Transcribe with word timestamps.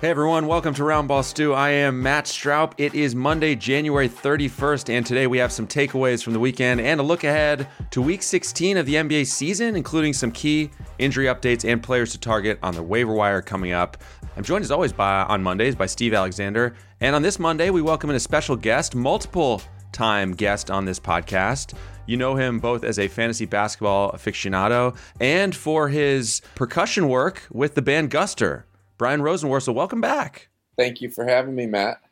Hey 0.00 0.10
everyone, 0.10 0.46
welcome 0.46 0.74
to 0.74 0.84
Roundball 0.84 1.24
Stew. 1.24 1.54
I 1.54 1.70
am 1.70 2.00
Matt 2.00 2.26
Straub. 2.26 2.72
It 2.78 2.94
is 2.94 3.16
Monday, 3.16 3.56
January 3.56 4.08
31st, 4.08 4.90
and 4.90 5.04
today 5.04 5.26
we 5.26 5.38
have 5.38 5.50
some 5.50 5.66
takeaways 5.66 6.22
from 6.22 6.34
the 6.34 6.38
weekend 6.38 6.80
and 6.80 7.00
a 7.00 7.02
look 7.02 7.24
ahead 7.24 7.66
to 7.90 8.00
week 8.00 8.22
16 8.22 8.76
of 8.76 8.86
the 8.86 8.94
NBA 8.94 9.26
season, 9.26 9.74
including 9.74 10.12
some 10.12 10.30
key 10.30 10.70
injury 11.00 11.26
updates 11.26 11.68
and 11.68 11.82
players 11.82 12.12
to 12.12 12.18
target 12.20 12.60
on 12.62 12.76
the 12.76 12.82
waiver 12.82 13.12
wire 13.12 13.42
coming 13.42 13.72
up. 13.72 13.96
I'm 14.36 14.44
joined 14.44 14.62
as 14.62 14.70
always 14.70 14.92
by 14.92 15.24
on 15.24 15.42
Mondays 15.42 15.74
by 15.74 15.86
Steve 15.86 16.14
Alexander, 16.14 16.76
and 17.00 17.16
on 17.16 17.22
this 17.22 17.40
Monday 17.40 17.70
we 17.70 17.82
welcome 17.82 18.08
in 18.08 18.14
a 18.14 18.20
special 18.20 18.54
guest, 18.54 18.94
multiple 18.94 19.60
time 19.90 20.30
guest 20.30 20.70
on 20.70 20.84
this 20.84 21.00
podcast. 21.00 21.74
You 22.06 22.16
know 22.16 22.36
him 22.36 22.60
both 22.60 22.84
as 22.84 23.00
a 23.00 23.08
fantasy 23.08 23.46
basketball 23.46 24.12
aficionado 24.12 24.96
and 25.20 25.56
for 25.56 25.88
his 25.88 26.40
percussion 26.54 27.08
work 27.08 27.48
with 27.50 27.74
the 27.74 27.82
band 27.82 28.12
Guster. 28.12 28.62
Brian 28.98 29.20
Rosenworcel, 29.20 29.74
welcome 29.74 30.00
back. 30.00 30.48
Thank 30.76 31.00
you 31.00 31.08
for 31.08 31.24
having 31.24 31.54
me, 31.54 31.66
Matt. 31.66 32.00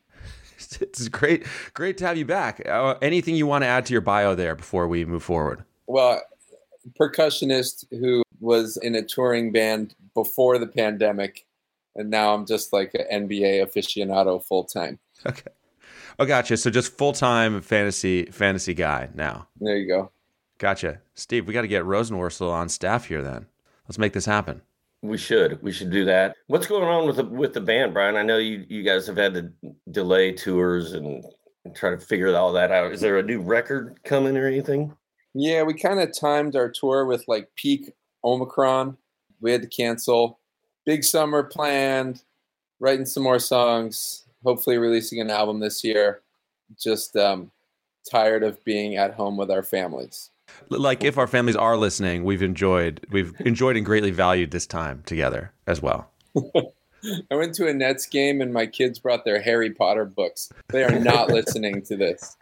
It's 0.80 1.08
great, 1.08 1.46
great 1.74 1.98
to 1.98 2.06
have 2.06 2.16
you 2.16 2.24
back. 2.24 2.66
Uh, 2.66 2.94
anything 3.02 3.36
you 3.36 3.46
want 3.46 3.62
to 3.62 3.68
add 3.68 3.84
to 3.86 3.92
your 3.92 4.00
bio 4.00 4.34
there 4.34 4.56
before 4.56 4.88
we 4.88 5.04
move 5.04 5.22
forward? 5.22 5.62
Well, 5.86 6.22
percussionist 6.98 7.84
who 7.90 8.22
was 8.40 8.78
in 8.78 8.94
a 8.94 9.02
touring 9.02 9.52
band 9.52 9.94
before 10.14 10.58
the 10.58 10.66
pandemic, 10.66 11.44
and 11.94 12.08
now 12.08 12.34
I'm 12.34 12.46
just 12.46 12.72
like 12.72 12.94
an 12.94 13.28
NBA 13.28 13.62
aficionado 13.66 14.42
full 14.42 14.64
time. 14.64 14.98
Okay. 15.26 15.50
Oh, 16.18 16.24
gotcha. 16.24 16.56
So 16.56 16.70
just 16.70 16.96
full 16.96 17.12
time 17.12 17.60
fantasy 17.60 18.24
fantasy 18.26 18.72
guy 18.72 19.10
now. 19.14 19.48
There 19.60 19.76
you 19.76 19.86
go. 19.86 20.10
Gotcha, 20.58 21.00
Steve. 21.14 21.46
We 21.46 21.52
got 21.52 21.62
to 21.62 21.68
get 21.68 21.84
Rosenworcel 21.84 22.50
on 22.50 22.70
staff 22.70 23.06
here. 23.06 23.22
Then 23.22 23.46
let's 23.86 23.98
make 23.98 24.14
this 24.14 24.24
happen. 24.24 24.62
We 25.06 25.18
should. 25.18 25.62
We 25.62 25.72
should 25.72 25.90
do 25.90 26.04
that. 26.06 26.36
What's 26.48 26.66
going 26.66 26.88
on 26.88 27.06
with 27.06 27.16
the 27.16 27.24
with 27.24 27.54
the 27.54 27.60
band, 27.60 27.94
Brian? 27.94 28.16
I 28.16 28.22
know 28.22 28.38
you 28.38 28.64
you 28.68 28.82
guys 28.82 29.06
have 29.06 29.16
had 29.16 29.34
to 29.34 29.52
delay 29.90 30.32
tours 30.32 30.92
and, 30.92 31.24
and 31.64 31.74
try 31.74 31.90
to 31.90 31.98
figure 31.98 32.34
all 32.36 32.52
that 32.52 32.72
out. 32.72 32.92
Is 32.92 33.00
there 33.00 33.18
a 33.18 33.22
new 33.22 33.40
record 33.40 33.98
coming 34.04 34.36
or 34.36 34.46
anything? 34.46 34.94
Yeah, 35.34 35.62
we 35.62 35.74
kind 35.74 36.00
of 36.00 36.16
timed 36.18 36.56
our 36.56 36.70
tour 36.70 37.06
with 37.06 37.24
like 37.28 37.48
peak 37.56 37.92
Omicron. 38.24 38.96
We 39.40 39.52
had 39.52 39.62
to 39.62 39.68
cancel. 39.68 40.40
Big 40.84 41.04
summer 41.04 41.42
planned. 41.42 42.22
Writing 42.80 43.06
some 43.06 43.22
more 43.22 43.38
songs. 43.38 44.24
Hopefully, 44.44 44.78
releasing 44.78 45.20
an 45.20 45.30
album 45.30 45.60
this 45.60 45.84
year. 45.84 46.22
Just 46.78 47.16
um, 47.16 47.50
tired 48.10 48.42
of 48.42 48.62
being 48.64 48.96
at 48.96 49.14
home 49.14 49.36
with 49.36 49.50
our 49.50 49.62
families 49.62 50.30
like 50.68 51.04
if 51.04 51.18
our 51.18 51.26
families 51.26 51.56
are 51.56 51.76
listening, 51.76 52.24
we've 52.24 52.42
enjoyed 52.42 53.06
we've 53.10 53.34
enjoyed 53.40 53.76
and 53.76 53.86
greatly 53.86 54.10
valued 54.10 54.50
this 54.50 54.66
time 54.66 55.02
together 55.06 55.52
as 55.66 55.80
well. 55.80 56.10
I 57.30 57.34
went 57.34 57.54
to 57.56 57.68
a 57.68 57.74
Nets 57.74 58.06
game 58.06 58.40
and 58.40 58.52
my 58.52 58.66
kids 58.66 58.98
brought 58.98 59.24
their 59.24 59.40
Harry 59.40 59.70
Potter 59.70 60.04
books. 60.04 60.50
They 60.68 60.82
are 60.84 60.98
not 60.98 61.28
listening 61.30 61.82
to 61.82 61.96
this. 61.96 62.36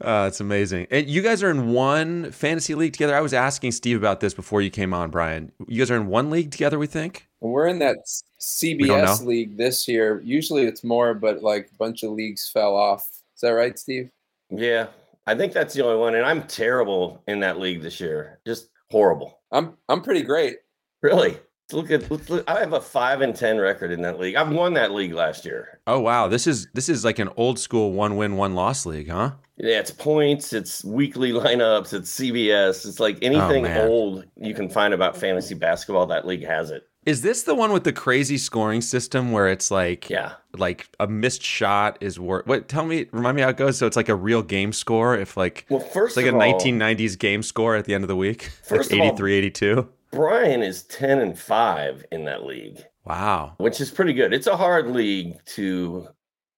Uh, 0.00 0.26
it's 0.28 0.40
amazing. 0.40 0.86
And 0.90 1.08
you 1.08 1.22
guys 1.22 1.42
are 1.42 1.50
in 1.50 1.72
one 1.72 2.32
fantasy 2.32 2.74
league 2.74 2.92
together. 2.92 3.14
I 3.14 3.20
was 3.20 3.34
asking 3.34 3.72
Steve 3.72 3.96
about 3.96 4.20
this 4.20 4.34
before 4.34 4.62
you 4.62 4.70
came 4.70 4.94
on, 4.94 5.10
Brian. 5.10 5.52
You 5.68 5.78
guys 5.78 5.90
are 5.90 5.96
in 5.96 6.06
one 6.06 6.30
league 6.30 6.50
together, 6.50 6.78
we 6.78 6.86
think? 6.86 7.28
We're 7.40 7.66
in 7.66 7.78
that 7.80 7.98
CBS 8.40 9.24
league 9.24 9.56
this 9.56 9.86
year. 9.88 10.20
Usually 10.24 10.64
it's 10.64 10.84
more, 10.84 11.14
but 11.14 11.42
like 11.42 11.70
a 11.72 11.76
bunch 11.76 12.02
of 12.02 12.12
leagues 12.12 12.48
fell 12.48 12.74
off. 12.74 13.08
Is 13.34 13.40
that 13.42 13.50
right, 13.50 13.78
Steve? 13.78 14.10
Yeah, 14.50 14.88
I 15.26 15.34
think 15.34 15.52
that's 15.52 15.74
the 15.74 15.84
only 15.84 15.98
one, 15.98 16.14
and 16.14 16.24
I'm 16.24 16.44
terrible 16.44 17.22
in 17.28 17.40
that 17.40 17.58
league 17.58 17.82
this 17.82 18.00
year. 18.00 18.40
Just 18.46 18.70
horrible. 18.90 19.40
I'm 19.52 19.76
I'm 19.88 20.02
pretty 20.02 20.22
great. 20.22 20.58
Really? 21.02 21.38
Look 21.72 21.90
at 21.90 22.10
look, 22.10 22.44
I 22.48 22.58
have 22.58 22.72
a 22.72 22.80
five 22.80 23.20
and 23.20 23.34
ten 23.34 23.58
record 23.58 23.92
in 23.92 24.02
that 24.02 24.18
league. 24.18 24.34
I've 24.34 24.50
won 24.50 24.74
that 24.74 24.92
league 24.92 25.12
last 25.12 25.44
year. 25.44 25.80
Oh 25.86 26.00
wow, 26.00 26.26
this 26.28 26.46
is 26.46 26.66
this 26.74 26.88
is 26.88 27.04
like 27.04 27.18
an 27.18 27.30
old 27.36 27.58
school 27.58 27.92
one 27.92 28.16
win 28.16 28.36
one 28.36 28.54
loss 28.54 28.86
league, 28.86 29.08
huh? 29.08 29.32
Yeah, 29.56 29.78
it's 29.78 29.90
points, 29.90 30.52
it's 30.52 30.82
weekly 30.84 31.32
lineups, 31.32 31.92
it's 31.92 32.18
CBS, 32.18 32.86
it's 32.88 32.98
like 32.98 33.18
anything 33.22 33.66
oh, 33.66 33.86
old 33.86 34.24
you 34.36 34.54
can 34.54 34.68
find 34.68 34.94
about 34.94 35.16
fantasy 35.16 35.54
basketball. 35.54 36.06
That 36.06 36.26
league 36.26 36.44
has 36.44 36.70
it. 36.70 36.88
Is 37.06 37.22
this 37.22 37.44
the 37.44 37.54
one 37.54 37.72
with 37.72 37.84
the 37.84 37.92
crazy 37.92 38.36
scoring 38.36 38.82
system 38.82 39.32
where 39.32 39.48
it's 39.48 39.70
like 39.70 40.10
yeah, 40.10 40.34
like 40.56 40.88
a 41.00 41.06
missed 41.06 41.42
shot 41.42 41.96
is 42.00 42.20
worth 42.20 42.46
what 42.46 42.68
tell 42.68 42.84
me 42.84 43.06
remind 43.10 43.36
me 43.36 43.42
how 43.42 43.48
it 43.48 43.56
goes? 43.56 43.78
So 43.78 43.86
it's 43.86 43.96
like 43.96 44.10
a 44.10 44.14
real 44.14 44.42
game 44.42 44.72
score 44.72 45.16
if 45.16 45.36
like 45.36 45.64
well 45.70 45.80
first 45.80 46.16
like 46.16 46.26
a 46.26 46.34
all, 46.34 46.40
1990s 46.40 47.18
game 47.18 47.42
score 47.42 47.74
at 47.74 47.86
the 47.86 47.94
end 47.94 48.04
of 48.04 48.08
the 48.08 48.16
week. 48.16 48.50
First 48.62 48.92
like 48.92 49.00
83 49.00 49.34
82. 49.34 49.88
Brian 50.12 50.62
is 50.62 50.82
10 50.84 51.20
and 51.20 51.38
5 51.38 52.04
in 52.10 52.24
that 52.24 52.44
league. 52.44 52.84
Wow. 53.04 53.54
Which 53.58 53.80
is 53.80 53.90
pretty 53.90 54.12
good. 54.12 54.34
It's 54.34 54.46
a 54.46 54.56
hard 54.56 54.88
league 54.88 55.42
to 55.54 56.08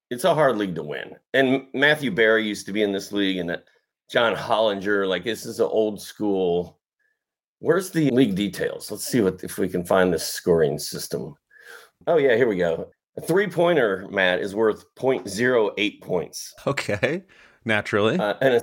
it's 0.09 0.25
a 0.25 0.35
hard 0.35 0.57
league 0.57 0.75
to 0.75 0.83
win. 0.83 1.15
And 1.33 1.67
Matthew 1.73 2.11
Berry 2.11 2.45
used 2.45 2.65
to 2.65 2.73
be 2.73 2.83
in 2.83 2.91
this 2.91 3.11
league 3.11 3.37
and 3.37 3.49
that 3.49 3.63
John 4.11 4.35
Hollinger 4.35 5.07
like 5.07 5.23
this 5.23 5.45
is 5.45 5.59
an 5.59 5.67
old 5.67 6.01
school 6.01 6.79
Where's 7.63 7.91
the 7.91 8.11
league 8.11 8.35
details? 8.35 8.91
Let's 8.91 9.07
see 9.07 9.21
what 9.21 9.41
if 9.41 9.57
we 9.57 9.69
can 9.69 9.85
find 9.85 10.13
this 10.13 10.27
scoring 10.27 10.77
system. 10.77 11.33
Oh 12.07 12.17
yeah, 12.17 12.35
here 12.35 12.49
we 12.49 12.57
go. 12.57 12.91
A 13.15 13.21
three 13.21 13.47
pointer, 13.47 14.05
Matt, 14.11 14.41
is 14.41 14.53
worth 14.53 14.83
0.08 14.95 16.01
points. 16.01 16.53
Okay, 16.67 17.23
naturally. 17.63 18.19
Uh, 18.19 18.33
an, 18.41 18.61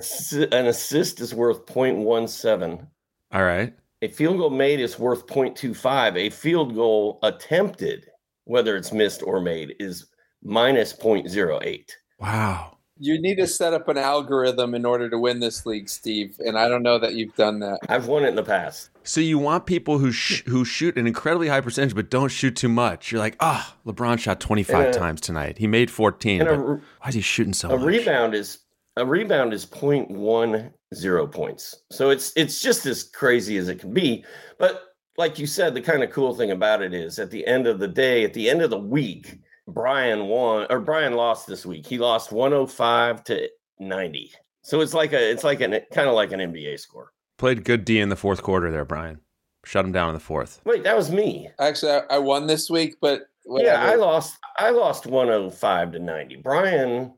an 0.51 0.67
assist 0.67 1.19
is 1.19 1.33
worth 1.33 1.65
0.17. 1.65 2.85
All 3.31 3.43
right. 3.43 3.73
A 4.03 4.07
field 4.07 4.37
goal 4.37 4.51
made 4.51 4.79
is 4.79 4.99
worth 4.99 5.25
0.25. 5.25 6.15
A 6.17 6.29
field 6.29 6.75
goal 6.75 7.17
attempted, 7.23 8.05
whether 8.43 8.77
it's 8.77 8.93
missed 8.93 9.23
or 9.23 9.41
made, 9.41 9.73
is 9.79 10.11
minus 10.43 10.93
0.08. 10.93 11.89
Wow 12.19 12.77
you 13.01 13.19
need 13.19 13.35
to 13.37 13.47
set 13.47 13.73
up 13.73 13.87
an 13.87 13.97
algorithm 13.97 14.75
in 14.75 14.85
order 14.85 15.09
to 15.09 15.17
win 15.17 15.39
this 15.39 15.65
league, 15.65 15.89
Steve. 15.89 16.35
And 16.39 16.55
I 16.55 16.69
don't 16.69 16.83
know 16.83 16.99
that 16.99 17.15
you've 17.15 17.35
done 17.35 17.57
that. 17.59 17.79
I've 17.89 18.07
won 18.07 18.23
it 18.23 18.27
in 18.27 18.35
the 18.35 18.43
past. 18.43 18.91
So 19.03 19.19
you 19.19 19.39
want 19.39 19.65
people 19.65 19.97
who 19.97 20.11
sh- 20.11 20.43
who 20.45 20.63
shoot 20.63 20.95
an 20.97 21.07
incredibly 21.07 21.47
high 21.47 21.61
percentage 21.61 21.95
but 21.95 22.11
don't 22.11 22.29
shoot 22.29 22.55
too 22.55 22.69
much. 22.69 23.11
You're 23.11 23.19
like, 23.19 23.37
ah, 23.39 23.75
oh, 23.87 23.91
LeBron 23.91 24.19
shot 24.19 24.39
25 24.39 24.89
a, 24.89 24.93
times 24.93 25.19
tonight. 25.19 25.57
He 25.57 25.65
made 25.65 25.89
14. 25.89 26.41
A, 26.41 26.55
why 26.55 26.81
is 27.07 27.15
he 27.15 27.21
shooting 27.21 27.53
so 27.53 27.69
a 27.69 27.71
much? 27.71 27.81
A 27.81 27.85
rebound 27.85 28.35
is 28.35 28.59
a 28.95 29.05
rebound 29.05 29.51
is 29.51 29.65
0.10 29.65 31.31
points. 31.31 31.81
So 31.89 32.11
it's 32.11 32.31
it's 32.35 32.61
just 32.61 32.85
as 32.85 33.01
crazy 33.01 33.57
as 33.57 33.67
it 33.67 33.79
can 33.79 33.95
be. 33.95 34.23
But 34.59 34.83
like 35.17 35.39
you 35.39 35.47
said, 35.47 35.73
the 35.73 35.81
kind 35.81 36.03
of 36.03 36.11
cool 36.11 36.35
thing 36.35 36.51
about 36.51 36.83
it 36.83 36.93
is 36.93 37.17
at 37.17 37.31
the 37.31 37.47
end 37.47 37.65
of 37.65 37.79
the 37.79 37.87
day, 37.87 38.23
at 38.23 38.35
the 38.35 38.47
end 38.47 38.61
of 38.61 38.69
the 38.69 38.77
week 38.77 39.39
Brian 39.73 40.27
won 40.27 40.67
or 40.69 40.79
Brian 40.79 41.13
lost 41.13 41.47
this 41.47 41.65
week. 41.65 41.85
He 41.85 41.97
lost 41.97 42.31
105 42.31 43.23
to 43.25 43.49
90. 43.79 44.31
So 44.63 44.81
it's 44.81 44.93
like 44.93 45.13
a 45.13 45.31
it's 45.31 45.43
like 45.43 45.61
an 45.61 45.79
kind 45.91 46.07
of 46.07 46.15
like 46.15 46.31
an 46.31 46.39
NBA 46.39 46.79
score. 46.79 47.11
Played 47.37 47.65
good 47.65 47.85
D 47.85 47.99
in 47.99 48.09
the 48.09 48.15
fourth 48.15 48.43
quarter 48.43 48.71
there, 48.71 48.85
Brian. 48.85 49.19
Shut 49.65 49.85
him 49.85 49.91
down 49.91 50.09
in 50.09 50.13
the 50.13 50.19
fourth. 50.19 50.61
Wait, 50.65 50.83
that 50.83 50.95
was 50.95 51.11
me. 51.11 51.49
Actually, 51.59 51.91
I, 51.93 52.01
I 52.11 52.17
won 52.19 52.47
this 52.47 52.69
week, 52.69 52.95
but 53.01 53.23
whatever. 53.45 53.71
yeah, 53.71 53.91
I 53.91 53.95
lost. 53.95 54.37
I 54.57 54.69
lost 54.71 55.05
105 55.05 55.91
to 55.93 55.99
90. 55.99 56.35
Brian, 56.37 57.13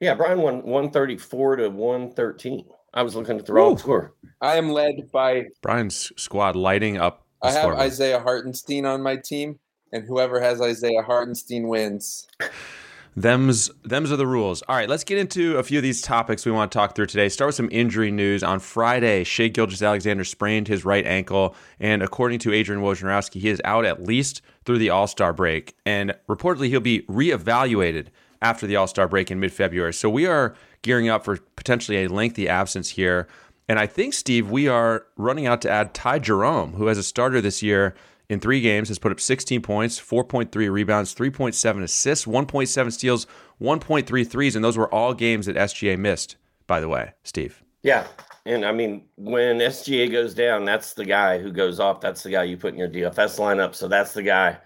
yeah, 0.00 0.14
Brian 0.14 0.40
won 0.40 0.62
134 0.62 1.56
to 1.56 1.68
113. 1.70 2.64
I 2.94 3.02
was 3.02 3.14
looking 3.14 3.38
at 3.38 3.46
the 3.46 3.52
wrong 3.52 3.74
Ooh. 3.74 3.78
score. 3.78 4.14
I 4.40 4.56
am 4.56 4.70
led 4.70 5.10
by 5.12 5.46
Brian's 5.62 6.12
squad 6.16 6.56
lighting 6.56 6.98
up. 6.98 7.26
I 7.42 7.52
have 7.52 7.74
Isaiah 7.74 8.18
Hartenstein 8.18 8.84
on 8.84 9.02
my 9.02 9.16
team 9.16 9.60
and 9.92 10.04
whoever 10.04 10.40
has 10.40 10.60
Isaiah 10.60 11.02
Hartenstein 11.02 11.68
wins. 11.68 12.26
Them's 13.16 13.68
them's 13.84 14.12
are 14.12 14.16
the 14.16 14.26
rules. 14.26 14.62
All 14.68 14.76
right, 14.76 14.88
let's 14.88 15.02
get 15.02 15.18
into 15.18 15.58
a 15.58 15.64
few 15.64 15.78
of 15.78 15.82
these 15.82 16.00
topics 16.00 16.46
we 16.46 16.52
want 16.52 16.70
to 16.70 16.78
talk 16.78 16.94
through 16.94 17.06
today. 17.06 17.28
Start 17.28 17.48
with 17.48 17.56
some 17.56 17.68
injury 17.72 18.12
news. 18.12 18.44
On 18.44 18.60
Friday, 18.60 19.24
Shai 19.24 19.48
Gilgeous-Alexander 19.48 20.22
sprained 20.22 20.68
his 20.68 20.84
right 20.84 21.04
ankle, 21.04 21.56
and 21.80 22.00
according 22.00 22.38
to 22.40 22.52
Adrian 22.52 22.80
Wojnarowski, 22.80 23.40
he 23.40 23.48
is 23.48 23.60
out 23.64 23.84
at 23.84 24.04
least 24.04 24.40
through 24.64 24.78
the 24.78 24.90
All 24.90 25.08
Star 25.08 25.32
break. 25.32 25.74
And 25.84 26.14
reportedly, 26.28 26.68
he'll 26.68 26.80
be 26.80 27.02
reevaluated 27.02 28.08
after 28.40 28.68
the 28.68 28.76
All 28.76 28.86
Star 28.86 29.08
break 29.08 29.32
in 29.32 29.40
mid 29.40 29.52
February. 29.52 29.94
So 29.94 30.08
we 30.08 30.26
are 30.26 30.54
gearing 30.82 31.08
up 31.08 31.24
for 31.24 31.38
potentially 31.56 32.04
a 32.04 32.08
lengthy 32.08 32.48
absence 32.48 32.90
here. 32.90 33.26
And 33.68 33.80
I 33.80 33.86
think, 33.86 34.14
Steve, 34.14 34.48
we 34.48 34.68
are 34.68 35.06
running 35.16 35.46
out 35.46 35.60
to 35.62 35.70
add 35.70 35.92
Ty 35.92 36.20
Jerome, 36.20 36.74
who, 36.74 36.88
as 36.88 36.98
a 36.98 37.02
starter 37.02 37.40
this 37.40 37.62
year 37.64 37.96
in 38.28 38.40
three 38.40 38.60
games, 38.60 38.88
has 38.88 38.98
put 38.98 39.12
up 39.12 39.20
16 39.20 39.62
points, 39.62 40.00
4.3 40.00 40.70
rebounds, 40.70 41.14
3.7 41.14 41.82
assists, 41.82 42.26
1.7 42.26 42.92
steals, 42.92 43.26
1.3 43.60 44.28
threes. 44.28 44.56
And 44.56 44.64
those 44.64 44.76
were 44.76 44.92
all 44.92 45.14
games 45.14 45.46
that 45.46 45.56
SGA 45.56 45.98
missed, 45.98 46.36
by 46.66 46.80
the 46.80 46.88
way, 46.88 47.12
Steve. 47.24 47.62
Yeah. 47.82 48.06
And 48.44 48.64
I 48.64 48.72
mean, 48.72 49.06
when 49.16 49.58
SGA 49.58 50.10
goes 50.10 50.34
down, 50.34 50.64
that's 50.64 50.94
the 50.94 51.04
guy 51.04 51.38
who 51.38 51.52
goes 51.52 51.80
off. 51.80 52.00
That's 52.00 52.22
the 52.22 52.30
guy 52.30 52.44
you 52.44 52.56
put 52.56 52.72
in 52.72 52.78
your 52.78 52.88
DFS 52.88 53.38
lineup. 53.38 53.74
So 53.74 53.88
that's 53.88 54.12
the 54.12 54.22
guy 54.22 54.58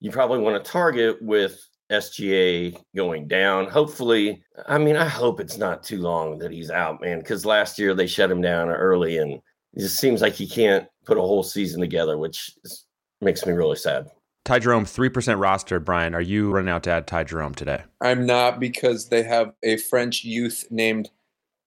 you 0.00 0.10
probably 0.10 0.40
want 0.40 0.62
to 0.62 0.70
target 0.70 1.20
with 1.20 1.64
SGA 1.90 2.76
going 2.94 3.26
down. 3.26 3.68
Hopefully, 3.68 4.42
I 4.66 4.78
mean, 4.78 4.96
I 4.96 5.06
hope 5.06 5.40
it's 5.40 5.58
not 5.58 5.82
too 5.82 5.98
long 5.98 6.38
that 6.38 6.52
he's 6.52 6.70
out, 6.70 7.00
man, 7.00 7.18
because 7.18 7.44
last 7.44 7.78
year 7.78 7.94
they 7.94 8.06
shut 8.06 8.30
him 8.30 8.40
down 8.40 8.68
early 8.68 9.18
and 9.18 9.32
it 9.74 9.80
just 9.80 9.98
seems 9.98 10.20
like 10.20 10.34
he 10.34 10.48
can't 10.48 10.86
put 11.04 11.18
a 11.18 11.22
whole 11.22 11.42
season 11.42 11.80
together, 11.80 12.16
which 12.18 12.52
is, 12.64 12.86
makes 13.20 13.44
me 13.44 13.52
really 13.52 13.76
sad. 13.76 14.10
Ty 14.44 14.60
Jerome, 14.60 14.84
3% 14.84 15.38
roster. 15.38 15.78
Brian, 15.78 16.14
are 16.14 16.20
you 16.20 16.50
running 16.50 16.70
out 16.70 16.82
to 16.84 16.90
add 16.90 17.06
Ty 17.06 17.24
Jerome 17.24 17.54
today? 17.54 17.82
I'm 18.00 18.26
not 18.26 18.58
because 18.58 19.08
they 19.08 19.22
have 19.22 19.52
a 19.62 19.76
French 19.76 20.24
youth 20.24 20.66
named 20.70 21.10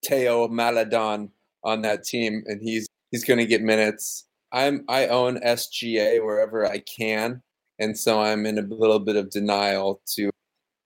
Théo 0.05 0.49
Maledon 0.49 1.31
on 1.63 1.81
that 1.83 2.03
team, 2.03 2.43
and 2.45 2.61
he's 2.61 2.87
he's 3.11 3.23
going 3.23 3.39
to 3.39 3.45
get 3.45 3.61
minutes. 3.61 4.25
I'm 4.51 4.83
I 4.89 5.07
own 5.07 5.39
SGA 5.39 6.23
wherever 6.23 6.65
I 6.65 6.79
can, 6.79 7.41
and 7.79 7.97
so 7.97 8.21
I'm 8.21 8.45
in 8.45 8.57
a 8.57 8.61
little 8.63 8.99
bit 8.99 9.15
of 9.15 9.29
denial 9.29 10.01
to 10.15 10.29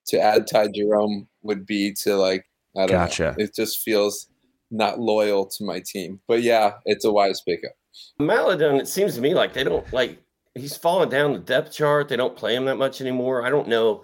to 0.10 0.20
add 0.20 0.48
Ty 0.48 0.70
Jerome 0.76 1.28
would 1.42 1.66
be 1.66 1.94
to 2.04 2.16
like 2.16 2.46
I 2.76 2.82
don't 2.82 2.90
gotcha. 2.90 3.36
know. 3.38 3.44
It 3.44 3.56
just 3.56 3.82
feels 3.82 4.28
not 4.70 5.00
loyal 5.00 5.46
to 5.46 5.64
my 5.64 5.82
team. 5.86 6.20
But 6.28 6.44
yeah, 6.44 6.74
it's 6.86 7.06
a 7.06 7.12
wise 7.12 7.42
pickup. 7.42 7.72
Maledon, 8.20 8.76
it 8.76 8.88
seems 8.88 9.16
to 9.16 9.22
me 9.22 9.34
like 9.34 9.54
they 9.54 9.64
don't 9.64 9.92
like 9.92 10.22
he's 10.58 10.78
fallen 10.78 11.10
down 11.10 11.34
the 11.34 11.40
depth 11.40 11.72
chart. 11.72 12.10
They 12.10 12.16
don't 12.16 12.36
play 12.36 12.56
him 12.56 12.66
that 12.66 12.78
much 12.78 13.02
anymore. 13.02 13.46
I 13.46 13.50
don't 13.50 13.68
know. 13.68 14.04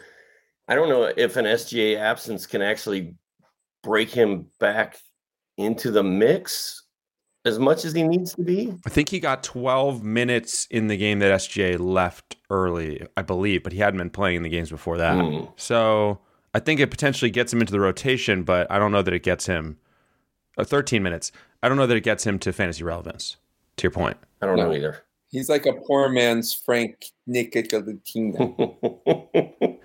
I 0.67 0.75
don't 0.75 0.89
know 0.89 1.11
if 1.15 1.35
an 1.35 1.45
SGA 1.45 1.97
absence 1.97 2.45
can 2.45 2.61
actually 2.61 3.15
break 3.83 4.09
him 4.09 4.47
back 4.59 4.97
into 5.57 5.91
the 5.91 6.03
mix 6.03 6.83
as 7.45 7.59
much 7.59 7.83
as 7.83 7.94
he 7.94 8.03
needs 8.03 8.33
to 8.35 8.41
be. 8.41 8.73
I 8.85 8.89
think 8.89 9.09
he 9.09 9.19
got 9.19 9.44
12 9.44 10.03
minutes 10.03 10.67
in 10.71 10.88
the 10.88 10.95
game 10.95 11.19
that 11.19 11.31
SGA 11.31 11.79
left 11.79 12.38
early, 12.50 13.06
I 13.17 13.21
believe, 13.21 13.63
but 13.63 13.73
he 13.73 13.79
hadn't 13.79 13.97
been 13.97 14.09
playing 14.09 14.38
in 14.38 14.44
the 14.44 14.49
games 14.49 14.69
before 14.69 14.97
that. 14.97 15.15
Mm. 15.15 15.51
So 15.57 16.19
I 16.53 16.59
think 16.59 16.79
it 16.79 16.89
potentially 16.89 17.31
gets 17.31 17.51
him 17.51 17.59
into 17.59 17.71
the 17.71 17.79
rotation, 17.79 18.44
but 18.44 18.71
I 18.71 18.79
don't 18.79 18.91
know 18.91 19.01
that 19.01 19.13
it 19.13 19.23
gets 19.23 19.45
him 19.45 19.77
uh, 20.57 20.63
13 20.63 21.03
minutes. 21.03 21.31
I 21.61 21.67
don't 21.67 21.77
know 21.77 21.88
that 21.88 21.97
it 21.97 22.03
gets 22.03 22.25
him 22.25 22.39
to 22.39 22.53
fantasy 22.53 22.83
relevance. 22.83 23.38
To 23.77 23.83
your 23.83 23.91
point, 23.91 24.17
I 24.39 24.45
don't 24.45 24.57
no. 24.57 24.67
know 24.67 24.75
either. 24.75 25.03
He's 25.33 25.50
like 25.50 25.65
a 25.65 25.74
poor 25.74 26.09
man's 26.09 26.53
Frank 26.53 27.06
Ntilikina. 27.27 28.53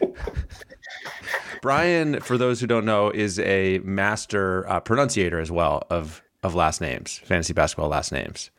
Brian, 1.63 2.21
for 2.21 2.37
those 2.37 2.61
who 2.61 2.67
don't 2.67 2.85
know, 2.85 3.09
is 3.09 3.39
a 3.39 3.79
master 3.79 4.69
uh, 4.69 4.79
pronunciator 4.81 5.41
as 5.41 5.51
well 5.51 5.85
of 5.89 6.23
of 6.43 6.55
last 6.55 6.83
names, 6.83 7.17
fantasy 7.25 7.55
basketball 7.55 7.89
last 7.89 8.13
names. 8.13 8.51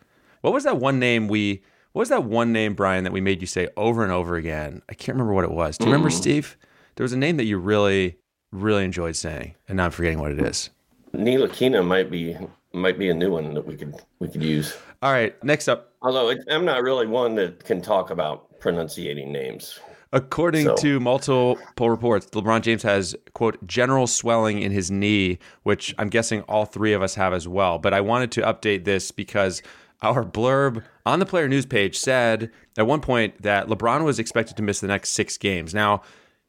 What 0.41 0.51
was 0.51 0.63
that 0.63 0.77
one 0.77 0.97
name 0.97 1.27
we? 1.27 1.61
What 1.91 1.99
was 2.01 2.09
that 2.09 2.23
one 2.23 2.51
name, 2.51 2.73
Brian, 2.73 3.03
that 3.03 3.13
we 3.13 3.21
made 3.21 3.39
you 3.39 3.47
say 3.47 3.67
over 3.77 4.03
and 4.03 4.11
over 4.11 4.35
again? 4.35 4.81
I 4.89 4.95
can't 4.95 5.15
remember 5.15 5.33
what 5.33 5.45
it 5.45 5.51
was. 5.51 5.77
Do 5.77 5.85
you 5.85 5.91
remember, 5.91 6.09
mm. 6.09 6.17
Steve? 6.17 6.57
There 6.95 7.03
was 7.03 7.13
a 7.13 7.17
name 7.17 7.37
that 7.37 7.45
you 7.45 7.59
really, 7.59 8.17
really 8.51 8.83
enjoyed 8.83 9.15
saying, 9.15 9.53
and 9.67 9.77
now 9.77 9.85
I'm 9.85 9.91
forgetting 9.91 10.19
what 10.19 10.31
it 10.31 10.39
is. 10.39 10.71
Ntilikina 11.13 11.85
might 11.85 12.09
be 12.09 12.35
might 12.73 12.97
be 12.97 13.09
a 13.09 13.13
new 13.13 13.29
one 13.29 13.53
that 13.53 13.67
we 13.67 13.75
could 13.75 13.93
we 14.17 14.27
could 14.27 14.41
use. 14.41 14.75
All 15.03 15.11
right, 15.11 15.41
next 15.43 15.67
up. 15.67 15.88
Although 16.01 16.33
I'm 16.49 16.65
not 16.65 16.81
really 16.83 17.07
one 17.07 17.35
that 17.35 17.63
can 17.63 17.81
talk 17.81 18.09
about 18.09 18.59
pronunciating 18.59 19.31
names. 19.31 19.79
According 20.11 20.65
so. 20.65 20.75
to 20.77 20.99
multiple 20.99 21.59
poll 21.75 21.91
reports, 21.91 22.25
LeBron 22.27 22.61
James 22.61 22.81
has, 22.81 23.15
quote, 23.33 23.65
general 23.67 24.07
swelling 24.07 24.59
in 24.61 24.71
his 24.71 24.89
knee, 24.89 25.37
which 25.63 25.93
I'm 25.99 26.09
guessing 26.09 26.41
all 26.43 26.65
three 26.65 26.93
of 26.93 27.03
us 27.03 27.13
have 27.15 27.31
as 27.31 27.47
well. 27.47 27.77
But 27.77 27.93
I 27.93 28.01
wanted 28.01 28.31
to 28.31 28.41
update 28.41 28.85
this 28.85 29.11
because 29.11 29.61
our 30.01 30.23
blurb 30.23 30.83
on 31.05 31.19
the 31.19 31.25
player 31.25 31.47
news 31.47 31.65
page 31.65 31.97
said 31.97 32.49
at 32.77 32.87
one 32.87 33.01
point 33.01 33.41
that 33.43 33.67
LeBron 33.67 34.03
was 34.03 34.17
expected 34.17 34.57
to 34.57 34.63
miss 34.63 34.79
the 34.79 34.87
next 34.87 35.09
six 35.09 35.37
games. 35.37 35.75
Now, 35.75 36.01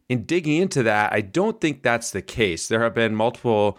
in 0.09 0.25
digging 0.25 0.57
into 0.57 0.83
that, 0.85 1.13
I 1.13 1.21
don't 1.21 1.61
think 1.61 1.83
that's 1.83 2.13
the 2.13 2.23
case. 2.23 2.67
There 2.67 2.83
have 2.83 2.95
been 2.95 3.15
multiple 3.15 3.79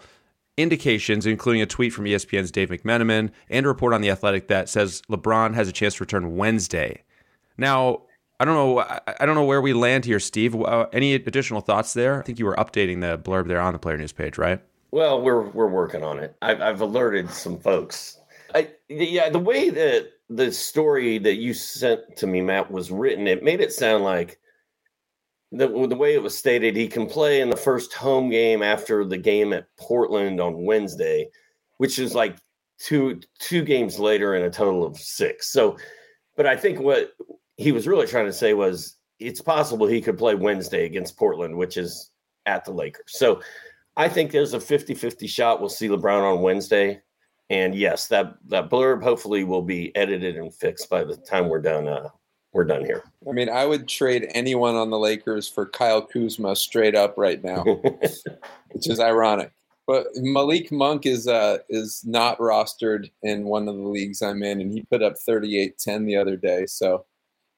indications, 0.56 1.26
including 1.26 1.62
a 1.62 1.66
tweet 1.66 1.92
from 1.92 2.04
ESPN's 2.04 2.50
Dave 2.50 2.70
McMenamin 2.70 3.30
and 3.48 3.66
a 3.66 3.68
report 3.68 3.94
on 3.94 4.00
The 4.00 4.10
Athletic 4.10 4.48
that 4.48 4.68
says 4.68 5.02
LeBron 5.10 5.54
has 5.54 5.68
a 5.68 5.72
chance 5.72 5.94
to 5.94 6.02
return 6.02 6.36
Wednesday. 6.36 7.02
Now, 7.56 8.02
I 8.40 8.44
don't 8.44 8.54
know. 8.54 8.80
I 8.80 9.24
don't 9.24 9.36
know 9.36 9.44
where 9.44 9.62
we 9.62 9.72
land 9.72 10.04
here, 10.04 10.18
Steve. 10.18 10.54
Uh, 10.56 10.86
any 10.92 11.14
additional 11.14 11.60
thoughts 11.60 11.94
there? 11.94 12.18
I 12.18 12.22
think 12.22 12.38
you 12.38 12.46
were 12.46 12.56
updating 12.56 13.00
the 13.00 13.16
blurb 13.16 13.46
there 13.46 13.60
on 13.60 13.72
the 13.72 13.78
player 13.78 13.96
news 13.96 14.12
page, 14.12 14.36
right? 14.36 14.60
Well, 14.90 15.22
we're 15.22 15.42
we're 15.42 15.68
working 15.68 16.02
on 16.02 16.18
it. 16.18 16.36
I've, 16.42 16.60
I've 16.60 16.80
alerted 16.80 17.30
some 17.30 17.58
folks. 17.58 18.18
I, 18.54 18.70
yeah, 18.88 19.30
the 19.30 19.38
way 19.38 19.70
that 19.70 20.10
the 20.28 20.50
story 20.50 21.18
that 21.18 21.36
you 21.36 21.54
sent 21.54 22.16
to 22.16 22.26
me, 22.26 22.40
Matt, 22.40 22.70
was 22.70 22.90
written, 22.90 23.26
it 23.28 23.44
made 23.44 23.60
it 23.60 23.72
sound 23.72 24.02
like 24.02 24.40
the 25.52 25.68
the 25.86 25.96
way 25.96 26.14
it 26.14 26.22
was 26.22 26.36
stated, 26.36 26.76
he 26.76 26.88
can 26.88 27.06
play 27.06 27.40
in 27.40 27.50
the 27.50 27.56
first 27.56 27.92
home 27.92 28.30
game 28.30 28.62
after 28.62 29.04
the 29.04 29.18
game 29.18 29.52
at 29.52 29.66
Portland 29.78 30.40
on 30.40 30.64
Wednesday, 30.64 31.28
which 31.76 31.98
is 31.98 32.14
like 32.14 32.38
two 32.78 33.20
two 33.38 33.62
games 33.62 33.98
later 33.98 34.34
in 34.34 34.42
a 34.42 34.50
total 34.50 34.84
of 34.84 34.96
six. 34.96 35.52
So, 35.52 35.76
but 36.36 36.46
I 36.46 36.56
think 36.56 36.80
what 36.80 37.12
he 37.56 37.70
was 37.70 37.86
really 37.86 38.06
trying 38.06 38.26
to 38.26 38.32
say 38.32 38.54
was 38.54 38.96
it's 39.18 39.40
possible 39.40 39.86
he 39.86 40.00
could 40.00 40.18
play 40.18 40.34
Wednesday 40.34 40.86
against 40.86 41.16
Portland, 41.16 41.56
which 41.56 41.76
is 41.76 42.10
at 42.46 42.64
the 42.64 42.72
Lakers. 42.72 43.04
So 43.08 43.40
I 43.96 44.08
think 44.08 44.30
there's 44.30 44.54
a 44.54 44.60
50 44.60 44.94
50 44.94 45.26
shot 45.26 45.60
we'll 45.60 45.68
see 45.68 45.88
LeBron 45.88 46.22
on 46.22 46.42
Wednesday. 46.42 47.00
And 47.50 47.74
yes, 47.74 48.08
that, 48.08 48.34
that 48.48 48.70
blurb 48.70 49.02
hopefully 49.02 49.44
will 49.44 49.62
be 49.62 49.94
edited 49.94 50.36
and 50.36 50.54
fixed 50.54 50.88
by 50.88 51.04
the 51.04 51.16
time 51.16 51.48
we're 51.48 51.60
done. 51.60 51.86
Uh, 51.86 52.08
we're 52.52 52.64
done 52.64 52.84
here. 52.84 53.02
I 53.28 53.32
mean, 53.32 53.48
I 53.48 53.64
would 53.64 53.88
trade 53.88 54.28
anyone 54.34 54.74
on 54.74 54.90
the 54.90 54.98
Lakers 54.98 55.48
for 55.48 55.66
Kyle 55.66 56.02
Kuzma 56.02 56.54
straight 56.56 56.94
up 56.94 57.14
right 57.16 57.42
now, 57.42 57.62
which 57.64 58.88
is 58.88 59.00
ironic. 59.00 59.52
But 59.86 60.06
Malik 60.16 60.70
Monk 60.70 61.06
is 61.06 61.26
uh, 61.26 61.58
is 61.68 62.04
not 62.04 62.38
rostered 62.38 63.10
in 63.22 63.44
one 63.44 63.68
of 63.68 63.76
the 63.76 63.82
leagues 63.82 64.22
I'm 64.22 64.42
in, 64.42 64.60
and 64.60 64.72
he 64.72 64.82
put 64.82 65.02
up 65.02 65.14
38-10 65.14 66.06
the 66.06 66.16
other 66.16 66.36
day. 66.36 66.66
So 66.66 67.04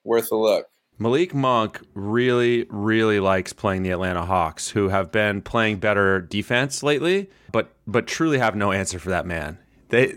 worth 0.05 0.33
a 0.33 0.37
look. 0.37 0.69
Malik 0.99 1.35
Monk 1.35 1.81
really, 1.95 2.67
really 2.71 3.19
likes 3.19 3.53
playing 3.53 3.83
the 3.83 3.91
Atlanta 3.91 4.25
Hawks, 4.25 4.71
who 4.71 4.89
have 4.89 5.11
been 5.11 5.43
playing 5.43 5.79
better 5.79 6.21
defense 6.21 6.83
lately, 6.83 7.29
but 7.53 7.73
but 7.87 8.07
truly 8.07 8.39
have 8.39 8.55
no 8.55 8.73
answer 8.73 8.99
for 8.99 9.11
that 9.11 9.27
man. 9.27 9.59
They 9.89 10.15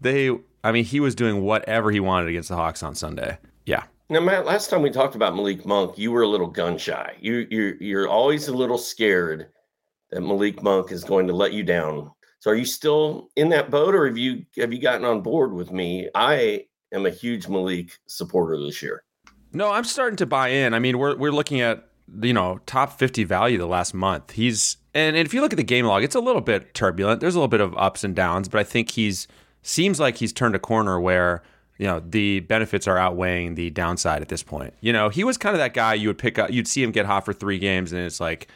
they 0.00 0.36
I 0.62 0.72
mean, 0.72 0.84
he 0.84 0.98
was 0.98 1.14
doing 1.14 1.42
whatever 1.42 1.92
he 1.92 2.00
wanted 2.00 2.28
against 2.28 2.48
the 2.48 2.56
Hawks 2.56 2.82
on 2.82 2.96
Sunday. 2.96 3.38
Yeah. 3.64 3.84
Now, 4.08 4.20
Matt, 4.20 4.46
last 4.46 4.70
time 4.70 4.82
we 4.82 4.90
talked 4.90 5.16
about 5.16 5.34
Malik 5.34 5.66
Monk, 5.66 5.98
you 5.98 6.12
were 6.12 6.22
a 6.22 6.28
little 6.28 6.46
gun 6.46 6.78
shy. 6.78 7.16
You 7.20 7.46
you 7.50 7.76
you're 7.80 8.08
always 8.08 8.46
a 8.46 8.54
little 8.54 8.78
scared 8.78 9.48
that 10.10 10.20
Malik 10.20 10.62
Monk 10.62 10.92
is 10.92 11.02
going 11.02 11.26
to 11.26 11.32
let 11.32 11.52
you 11.52 11.64
down. 11.64 12.12
So 12.38 12.52
are 12.52 12.54
you 12.54 12.64
still 12.64 13.30
in 13.34 13.48
that 13.48 13.70
boat 13.70 13.96
or 13.96 14.06
have 14.06 14.16
you 14.16 14.46
have 14.58 14.72
you 14.72 14.80
gotten 14.80 15.04
on 15.04 15.22
board 15.22 15.52
with 15.52 15.72
me? 15.72 16.08
I 16.14 16.66
am 16.92 17.04
a 17.06 17.10
huge 17.10 17.48
Malik 17.48 17.98
supporter 18.06 18.56
this 18.58 18.80
year. 18.80 19.02
No, 19.52 19.72
I'm 19.72 19.84
starting 19.84 20.16
to 20.18 20.26
buy 20.26 20.48
in. 20.48 20.72
I 20.72 20.78
mean, 20.78 20.98
we're 20.98 21.16
we're 21.16 21.32
looking 21.32 21.60
at 21.60 21.88
you 22.22 22.32
know 22.32 22.60
top 22.66 22.96
50 22.96 23.24
value 23.24 23.58
the 23.58 23.66
last 23.66 23.92
month. 23.92 24.30
He's 24.30 24.76
and, 24.94 25.16
and 25.16 25.26
if 25.26 25.34
you 25.34 25.40
look 25.40 25.52
at 25.52 25.56
the 25.56 25.64
game 25.64 25.84
log, 25.84 26.04
it's 26.04 26.14
a 26.14 26.20
little 26.20 26.40
bit 26.40 26.74
turbulent. 26.74 27.20
There's 27.20 27.34
a 27.34 27.38
little 27.38 27.48
bit 27.48 27.60
of 27.60 27.76
ups 27.76 28.04
and 28.04 28.14
downs, 28.14 28.48
but 28.48 28.60
I 28.60 28.64
think 28.64 28.92
he's 28.92 29.26
seems 29.62 29.98
like 29.98 30.18
he's 30.18 30.32
turned 30.32 30.54
a 30.54 30.60
corner 30.60 31.00
where 31.00 31.42
you 31.78 31.86
know 31.86 32.00
the 32.00 32.40
benefits 32.40 32.86
are 32.86 32.98
outweighing 32.98 33.54
the 33.54 33.70
downside 33.70 34.22
at 34.22 34.28
this 34.28 34.42
point. 34.42 34.74
You 34.80 34.92
know, 34.92 35.08
he 35.08 35.24
was 35.24 35.36
kind 35.36 35.54
of 35.54 35.58
that 35.58 35.74
guy 35.74 35.94
you 35.94 36.08
would 36.08 36.18
pick 36.18 36.38
up. 36.38 36.50
You'd 36.50 36.68
see 36.68 36.82
him 36.82 36.90
get 36.90 37.06
hot 37.06 37.24
for 37.24 37.32
three 37.32 37.58
games, 37.58 37.92
and 37.92 38.02
it's 38.02 38.20
like 38.20 38.48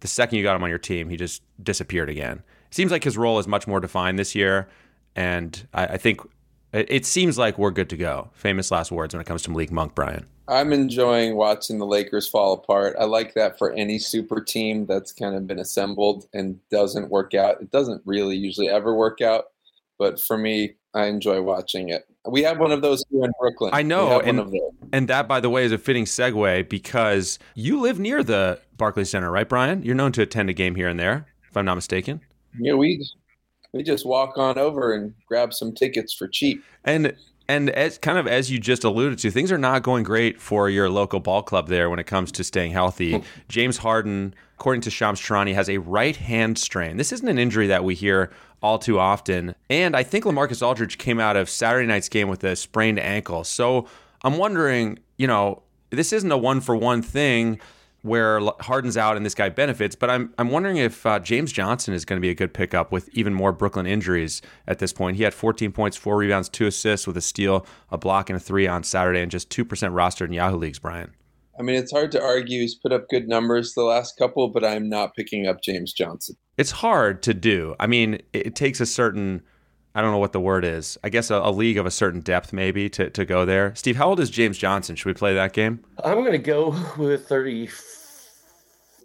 the 0.00 0.08
second 0.08 0.38
you 0.38 0.44
got 0.44 0.56
him 0.56 0.62
on 0.62 0.68
your 0.68 0.78
team, 0.78 1.08
he 1.08 1.16
just 1.16 1.42
disappeared 1.62 2.08
again. 2.08 2.42
Seems 2.70 2.92
like 2.92 3.04
his 3.04 3.16
role 3.16 3.38
is 3.38 3.48
much 3.48 3.66
more 3.66 3.80
defined 3.80 4.18
this 4.18 4.34
year, 4.34 4.68
and 5.16 5.66
I, 5.72 5.86
I 5.86 5.96
think 5.96 6.20
it, 6.72 6.86
it, 6.90 7.06
seems 7.06 7.38
like 7.38 7.58
we're 7.58 7.70
good 7.70 7.88
to 7.90 7.96
go. 7.96 8.30
Famous 8.34 8.70
last 8.70 8.92
words 8.92 9.14
when 9.14 9.20
it 9.20 9.26
comes 9.26 9.42
to 9.42 9.50
Malik 9.50 9.72
Monk, 9.72 9.94
Brian. 9.94 10.26
I'm 10.48 10.72
enjoying 10.72 11.36
watching 11.36 11.78
the 11.78 11.86
Lakers 11.86 12.28
fall 12.28 12.54
apart. 12.54 12.96
I 12.98 13.04
like 13.04 13.34
that 13.34 13.58
for 13.58 13.72
any 13.72 13.98
super 13.98 14.40
team 14.40 14.86
that's 14.86 15.12
kind 15.12 15.34
of 15.34 15.46
been 15.46 15.58
assembled 15.58 16.26
and 16.32 16.58
doesn't 16.70 17.10
work 17.10 17.34
out. 17.34 17.60
It 17.60 17.70
doesn't 17.70 18.02
really 18.04 18.36
usually 18.36 18.68
ever 18.68 18.94
work 18.94 19.20
out, 19.20 19.46
but 19.98 20.20
for 20.20 20.38
me, 20.38 20.74
I 20.98 21.06
enjoy 21.06 21.40
watching 21.40 21.90
it. 21.90 22.06
We 22.28 22.42
have 22.42 22.58
one 22.58 22.72
of 22.72 22.82
those 22.82 23.04
here 23.10 23.24
in 23.24 23.30
Brooklyn. 23.40 23.70
I 23.72 23.82
know, 23.82 24.18
and- 24.18 24.38
one 24.38 24.46
of 24.46 24.52
those. 24.52 24.72
And 24.92 25.06
that, 25.08 25.28
by 25.28 25.40
the 25.40 25.50
way, 25.50 25.64
is 25.64 25.72
a 25.72 25.78
fitting 25.78 26.06
segue 26.06 26.68
because 26.68 27.38
you 27.54 27.80
live 27.80 28.00
near 28.00 28.22
the 28.22 28.58
Barclays 28.76 29.10
Center, 29.10 29.30
right, 29.30 29.48
Brian? 29.48 29.82
You're 29.82 29.94
known 29.94 30.12
to 30.12 30.22
attend 30.22 30.48
a 30.50 30.54
game 30.54 30.74
here 30.74 30.88
and 30.88 30.98
there, 30.98 31.26
if 31.48 31.56
I'm 31.56 31.64
not 31.66 31.74
mistaken. 31.74 32.20
Yeah, 32.58 32.74
we 32.74 33.06
we 33.72 33.82
just 33.82 34.06
walk 34.06 34.38
on 34.38 34.58
over 34.58 34.94
and 34.94 35.14
grab 35.26 35.52
some 35.52 35.74
tickets 35.74 36.14
for 36.14 36.26
cheap. 36.26 36.64
And 36.84 37.14
and 37.48 37.70
as 37.70 37.96
kind 37.98 38.18
of 38.18 38.26
as 38.26 38.50
you 38.50 38.58
just 38.58 38.84
alluded 38.84 39.18
to, 39.20 39.30
things 39.30 39.50
are 39.50 39.58
not 39.58 39.82
going 39.82 40.04
great 40.04 40.40
for 40.40 40.68
your 40.68 40.90
local 40.90 41.18
ball 41.18 41.42
club 41.42 41.68
there 41.68 41.88
when 41.88 41.98
it 41.98 42.06
comes 42.06 42.30
to 42.32 42.44
staying 42.44 42.72
healthy. 42.72 43.14
Hmm. 43.14 43.24
James 43.48 43.78
Harden, 43.78 44.34
according 44.58 44.82
to 44.82 44.90
Shams 44.90 45.20
Charania, 45.20 45.54
has 45.54 45.70
a 45.70 45.78
right 45.78 46.14
hand 46.14 46.58
strain. 46.58 46.98
This 46.98 47.10
isn't 47.12 47.28
an 47.28 47.38
injury 47.38 47.66
that 47.68 47.84
we 47.84 47.94
hear 47.94 48.30
all 48.62 48.78
too 48.78 48.98
often. 48.98 49.54
And 49.70 49.96
I 49.96 50.02
think 50.02 50.24
Lamarcus 50.24 50.66
Aldridge 50.66 50.98
came 50.98 51.18
out 51.18 51.36
of 51.36 51.48
Saturday 51.48 51.86
night's 51.86 52.08
game 52.08 52.28
with 52.28 52.44
a 52.44 52.54
sprained 52.54 52.98
ankle. 52.98 53.44
So 53.44 53.88
I'm 54.22 54.36
wondering, 54.36 54.98
you 55.16 55.26
know, 55.26 55.62
this 55.90 56.12
isn't 56.12 56.30
a 56.30 56.36
one 56.36 56.60
for 56.60 56.76
one 56.76 57.00
thing 57.00 57.60
where 58.02 58.40
Harden's 58.60 58.96
out 58.96 59.16
and 59.16 59.26
this 59.26 59.34
guy 59.34 59.48
benefits. 59.48 59.94
But 59.94 60.10
I'm 60.10 60.32
I'm 60.38 60.50
wondering 60.50 60.76
if 60.76 61.04
uh, 61.04 61.18
James 61.18 61.52
Johnson 61.52 61.94
is 61.94 62.04
going 62.04 62.18
to 62.18 62.20
be 62.20 62.30
a 62.30 62.34
good 62.34 62.54
pickup 62.54 62.92
with 62.92 63.08
even 63.12 63.34
more 63.34 63.52
Brooklyn 63.52 63.86
injuries 63.86 64.42
at 64.66 64.78
this 64.78 64.92
point. 64.92 65.16
He 65.16 65.22
had 65.22 65.34
14 65.34 65.72
points, 65.72 65.96
four 65.96 66.16
rebounds, 66.16 66.48
two 66.48 66.66
assists 66.66 67.06
with 67.06 67.16
a 67.16 67.20
steal, 67.20 67.66
a 67.90 67.98
block, 67.98 68.30
and 68.30 68.36
a 68.36 68.40
three 68.40 68.66
on 68.66 68.82
Saturday, 68.82 69.20
and 69.20 69.30
just 69.30 69.50
two 69.50 69.64
percent 69.64 69.94
rostered 69.94 70.26
in 70.26 70.32
Yahoo 70.32 70.56
leagues. 70.56 70.78
Brian. 70.78 71.12
I 71.58 71.62
mean, 71.62 71.74
it's 71.74 71.90
hard 71.90 72.12
to 72.12 72.22
argue. 72.22 72.60
He's 72.60 72.76
put 72.76 72.92
up 72.92 73.08
good 73.08 73.26
numbers 73.26 73.74
the 73.74 73.82
last 73.82 74.16
couple, 74.16 74.48
but 74.48 74.64
I'm 74.64 74.88
not 74.88 75.16
picking 75.16 75.48
up 75.48 75.60
James 75.60 75.92
Johnson. 75.92 76.36
It's 76.56 76.70
hard 76.70 77.20
to 77.24 77.34
do. 77.34 77.74
I 77.80 77.88
mean, 77.88 78.14
it, 78.32 78.48
it 78.48 78.54
takes 78.54 78.80
a 78.80 78.86
certain. 78.86 79.42
I 79.98 80.00
don't 80.00 80.12
know 80.12 80.18
what 80.18 80.32
the 80.32 80.38
word 80.38 80.64
is. 80.64 80.96
I 81.02 81.08
guess 81.08 81.28
a, 81.28 81.38
a 81.38 81.50
league 81.50 81.76
of 81.76 81.84
a 81.84 81.90
certain 81.90 82.20
depth, 82.20 82.52
maybe, 82.52 82.88
to, 82.90 83.10
to 83.10 83.24
go 83.24 83.44
there. 83.44 83.74
Steve, 83.74 83.96
how 83.96 84.08
old 84.08 84.20
is 84.20 84.30
James 84.30 84.56
Johnson? 84.56 84.94
Should 84.94 85.06
we 85.06 85.14
play 85.14 85.34
that 85.34 85.52
game? 85.52 85.84
I'm 86.04 86.18
going 86.18 86.30
to 86.30 86.38
go 86.38 86.70
with 86.96 87.26
30, 87.26 87.68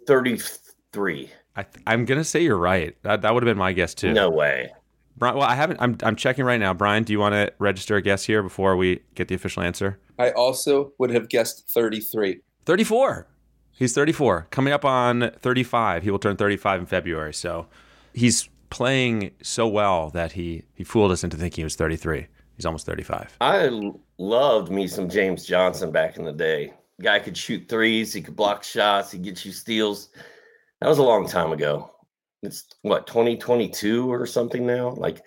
33. 0.06 1.30
I 1.56 1.62
th- 1.64 1.82
I'm 1.84 2.04
gonna 2.04 2.22
say 2.22 2.42
you're 2.44 2.56
right. 2.56 2.96
That 3.02 3.22
that 3.22 3.34
would 3.34 3.42
have 3.42 3.48
been 3.48 3.58
my 3.58 3.72
guess 3.72 3.94
too. 3.94 4.12
No 4.12 4.30
way. 4.30 4.72
Brian, 5.16 5.36
well, 5.36 5.48
I 5.48 5.54
haven't. 5.54 5.80
I'm 5.80 5.96
I'm 6.02 6.16
checking 6.16 6.44
right 6.44 6.58
now. 6.58 6.74
Brian, 6.74 7.04
do 7.04 7.12
you 7.12 7.20
want 7.20 7.32
to 7.32 7.52
register 7.58 7.94
a 7.94 8.02
guess 8.02 8.24
here 8.24 8.42
before 8.42 8.76
we 8.76 9.00
get 9.14 9.28
the 9.28 9.36
official 9.36 9.62
answer? 9.62 10.00
I 10.18 10.30
also 10.30 10.92
would 10.98 11.10
have 11.10 11.28
guessed 11.28 11.70
33. 11.70 12.40
34. 12.66 13.28
He's 13.72 13.94
34, 13.94 14.48
coming 14.50 14.72
up 14.72 14.84
on 14.84 15.32
35. 15.40 16.04
He 16.04 16.10
will 16.10 16.20
turn 16.20 16.36
35 16.36 16.80
in 16.80 16.86
February. 16.86 17.34
So 17.34 17.66
he's 18.12 18.48
playing 18.70 19.30
so 19.42 19.66
well 19.66 20.10
that 20.10 20.32
he 20.32 20.64
he 20.74 20.84
fooled 20.84 21.12
us 21.12 21.24
into 21.24 21.36
thinking 21.36 21.62
he 21.62 21.64
was 21.64 21.76
33. 21.76 22.26
He's 22.56 22.66
almost 22.66 22.86
35. 22.86 23.36
I 23.40 23.92
loved 24.18 24.70
me 24.70 24.86
some 24.86 25.08
James 25.08 25.44
Johnson 25.44 25.90
back 25.90 26.16
in 26.16 26.24
the 26.24 26.32
day. 26.32 26.72
Guy 27.02 27.18
could 27.18 27.36
shoot 27.36 27.68
threes, 27.68 28.12
he 28.12 28.22
could 28.22 28.36
block 28.36 28.62
shots, 28.62 29.10
he 29.10 29.18
get 29.18 29.44
you 29.44 29.50
steals. 29.50 30.10
That 30.80 30.88
was 30.88 30.98
a 30.98 31.02
long 31.02 31.26
time 31.26 31.52
ago. 31.52 31.90
It's 32.42 32.66
what 32.82 33.06
2022 33.06 34.12
or 34.12 34.26
something 34.26 34.66
now. 34.66 34.90
Like, 34.90 35.22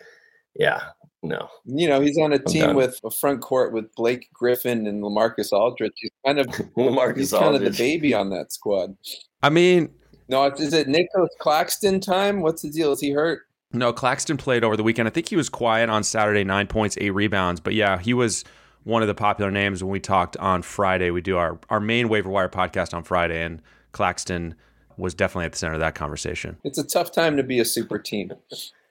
yeah, 0.56 0.82
no. 1.24 1.50
You 1.66 1.90
know, 1.90 2.00
he's 2.00 2.18
on 2.18 2.32
a 2.34 2.40
team 2.40 2.68
done. 2.68 2.76
with 2.76 3.00
a 3.04 3.12
front 3.12 3.42
court 3.42 3.74
with 3.74 3.94
Blake 3.96 4.30
Griffin 4.34 4.88
and 4.88 5.04
Lamarcus 5.04 5.52
Aldridge. 5.52 5.94
He's 5.98 6.12
kind 6.26 6.40
of 6.40 6.48
Lamarcus 6.78 7.18
he's 7.18 7.32
kind 7.32 7.56
of 7.56 7.62
the 7.62 7.72
baby 7.72 8.14
on 8.14 8.30
that 8.30 8.54
squad. 8.54 8.96
I 9.42 9.50
mean, 9.50 9.90
No, 10.30 10.46
is 10.46 10.74
it 10.74 10.88
Nicholas 10.88 11.30
Claxton 11.40 12.00
time? 12.00 12.42
What's 12.42 12.62
the 12.62 12.70
deal? 12.70 12.92
Is 12.92 13.00
he 13.00 13.12
hurt? 13.12 13.44
No, 13.74 13.92
Claxton 13.92 14.38
played 14.38 14.64
over 14.64 14.78
the 14.78 14.84
weekend. 14.84 15.08
I 15.08 15.12
think 15.12 15.30
he 15.30 15.36
was 15.36 15.50
quiet 15.50 15.90
on 15.90 16.04
Saturday, 16.04 16.44
nine 16.44 16.68
points, 16.68 16.98
eight 17.00 17.12
rebounds. 17.12 17.60
But 17.60 17.74
yeah, 17.74 18.00
he 18.00 18.14
was 18.14 18.44
one 18.84 19.02
of 19.02 19.08
the 19.08 19.16
popular 19.16 19.52
names 19.52 19.84
when 19.84 19.92
we 19.92 20.00
talked 20.00 20.38
on 20.38 20.62
Friday. 20.62 21.12
We 21.12 21.22
do 21.22 21.38
our, 21.38 21.60
our 21.70 21.80
main 21.80 22.08
waiver 22.08 22.30
wire 22.30 22.50
podcast 22.50 22.94
on 22.94 23.04
Friday, 23.04 23.44
and 23.44 23.62
Claxton 23.92 24.56
was 24.96 25.14
definitely 25.14 25.46
at 25.46 25.52
the 25.52 25.58
center 25.58 25.74
of 25.74 25.80
that 25.80 25.96
conversation. 25.96 26.58
It's 26.64 26.78
a 26.78 26.84
tough 26.84 27.12
time 27.12 27.38
to 27.38 27.44
be 27.44 27.60
a 27.60 27.66
super 27.66 28.00
team. 28.00 28.32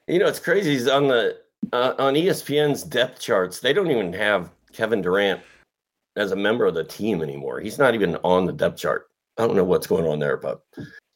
You 0.07 0.19
know, 0.19 0.27
it's 0.27 0.39
crazy. 0.39 0.73
He's 0.73 0.89
on 0.89 1.09
the 1.09 1.39
uh, 1.73 1.95
on 1.99 2.15
ESPN's 2.15 2.83
depth 2.83 3.21
charts. 3.21 3.61
They 3.61 3.73
don't 3.73 3.91
even 3.91 4.13
have 4.13 4.51
Kevin 4.73 5.03
Durant 5.03 5.41
as 6.17 6.33
a 6.33 6.37
member 6.37 6.67
of 6.67 6.75
the 6.75 6.85
team 6.85 7.23
anymore. 7.23 7.61
He's 7.61 7.79
not 7.79 7.95
even 7.95 8.17
on 8.17 8.45
the 8.45 8.53
depth 8.53 8.79
chart. 8.79 9.09
I 9.39 9.47
don't 9.47 9.57
know 9.57 9.65
what's 9.65 9.87
going 9.87 10.07
on 10.07 10.19
there, 10.19 10.37
but 10.37 10.63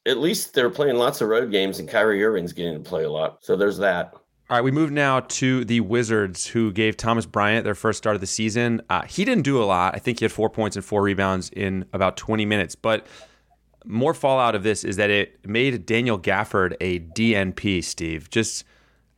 at 0.07 0.19
least 0.19 0.55
they're 0.55 0.71
playing 0.71 0.97
lots 0.97 1.21
of 1.21 1.29
road 1.29 1.51
games, 1.51 1.79
and 1.79 1.89
Kyrie 1.89 2.25
Irving's 2.25 2.53
getting 2.53 2.83
to 2.83 2.89
play 2.89 3.05
a 3.05 3.11
lot. 3.11 3.39
So 3.43 3.57
there's 3.57 3.79
that. 3.79 4.15
All 4.51 4.57
right, 4.57 4.65
we 4.65 4.73
move 4.73 4.91
now 4.91 5.21
to 5.21 5.65
the 5.65 5.81
Wizards, 5.81 6.47
who 6.47 6.73
gave 6.73 6.97
Thomas 6.97 7.25
Bryant 7.25 7.63
their 7.65 7.77
first 7.77 7.99
start 7.99 8.17
of 8.17 8.21
the 8.21 8.27
season. 8.27 8.83
Uh, 8.91 9.03
he 9.03 9.25
didn't 9.25 9.45
do 9.45 9.63
a 9.63 9.65
lot. 9.65 9.95
I 9.95 9.99
think 9.99 10.19
he 10.19 10.25
had 10.25 10.33
four 10.33 10.51
points 10.51 10.75
and 10.75 10.85
four 10.85 11.03
rebounds 11.03 11.51
in 11.51 11.85
about 11.93 12.17
20 12.17 12.45
minutes. 12.47 12.75
But 12.75 13.07
more 13.85 14.13
fallout 14.13 14.57
of 14.57 14.65
this 14.65 14.83
is 14.83 14.97
that 14.97 15.09
it 15.09 15.47
made 15.47 15.87
Daniel 15.87 16.19
Gafford 16.19 16.75
a 16.81 16.99
DNP, 16.99 17.85
Steve. 17.85 18.29
Just 18.31 18.65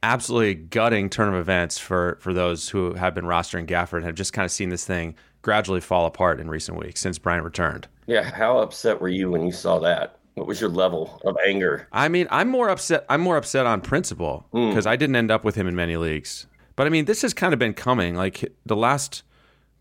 absolutely 0.02 0.54
gutting 0.54 1.08
turn 1.08 1.32
of 1.32 1.40
events 1.40 1.78
for, 1.78 2.18
for 2.20 2.34
those 2.34 2.68
who 2.68 2.92
have 2.94 3.14
been 3.14 3.24
rostering 3.24 3.66
Gafford 3.66 3.98
and 3.98 4.06
have 4.06 4.14
just 4.14 4.34
kind 4.34 4.44
of 4.44 4.50
seen 4.50 4.68
this 4.68 4.84
thing 4.84 5.14
gradually 5.40 5.80
fall 5.80 6.04
apart 6.04 6.40
in 6.40 6.50
recent 6.50 6.78
weeks 6.78 7.00
since 7.00 7.18
Bryant 7.18 7.44
returned. 7.44 7.88
Yeah, 8.06 8.22
how 8.22 8.58
upset 8.58 9.00
were 9.00 9.08
you 9.08 9.30
when 9.30 9.46
you 9.46 9.52
saw 9.52 9.78
that? 9.78 10.18
What 10.34 10.46
was 10.46 10.60
your 10.60 10.70
level 10.70 11.20
of 11.24 11.36
anger? 11.46 11.88
I 11.92 12.08
mean, 12.08 12.26
I'm 12.30 12.48
more 12.48 12.68
upset. 12.70 13.04
I'm 13.08 13.20
more 13.20 13.36
upset 13.36 13.66
on 13.66 13.80
principle 13.82 14.46
Mm. 14.54 14.70
because 14.70 14.86
I 14.86 14.96
didn't 14.96 15.16
end 15.16 15.30
up 15.30 15.44
with 15.44 15.54
him 15.54 15.66
in 15.68 15.74
many 15.74 15.96
leagues. 15.96 16.46
But 16.76 16.86
I 16.86 16.90
mean, 16.90 17.04
this 17.04 17.22
has 17.22 17.34
kind 17.34 17.52
of 17.52 17.58
been 17.58 17.74
coming. 17.74 18.14
Like 18.14 18.50
the 18.64 18.76
last 18.76 19.22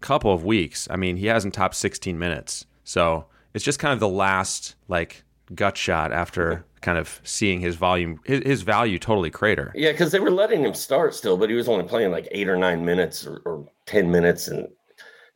couple 0.02 0.34
of 0.34 0.44
weeks. 0.44 0.88
I 0.92 0.96
mean, 0.98 1.16
he 1.18 1.28
hasn't 1.28 1.54
topped 1.54 1.76
16 1.76 2.18
minutes, 2.18 2.66
so 2.84 3.26
it's 3.54 3.64
just 3.64 3.80
kind 3.80 3.94
of 3.94 4.00
the 4.00 4.10
last 4.10 4.76
like 4.88 5.24
gut 5.54 5.78
shot 5.78 6.12
after 6.12 6.66
kind 6.82 6.98
of 6.98 7.22
seeing 7.24 7.60
his 7.62 7.76
volume, 7.76 8.20
his, 8.26 8.42
his 8.44 8.62
value 8.64 8.98
totally 8.98 9.30
crater. 9.30 9.72
Yeah, 9.76 9.92
because 9.92 10.12
they 10.12 10.20
were 10.20 10.32
letting 10.32 10.64
him 10.66 10.74
start 10.74 11.14
still, 11.14 11.38
but 11.38 11.50
he 11.50 11.56
was 11.56 11.70
only 11.70 11.86
playing 11.86 12.12
like 12.12 12.28
eight 12.32 12.50
or 12.50 12.58
nine 12.58 12.84
minutes 12.84 13.26
or, 13.28 13.42
or 13.46 13.66
ten 13.86 14.10
minutes, 14.10 14.48
and 14.48 14.68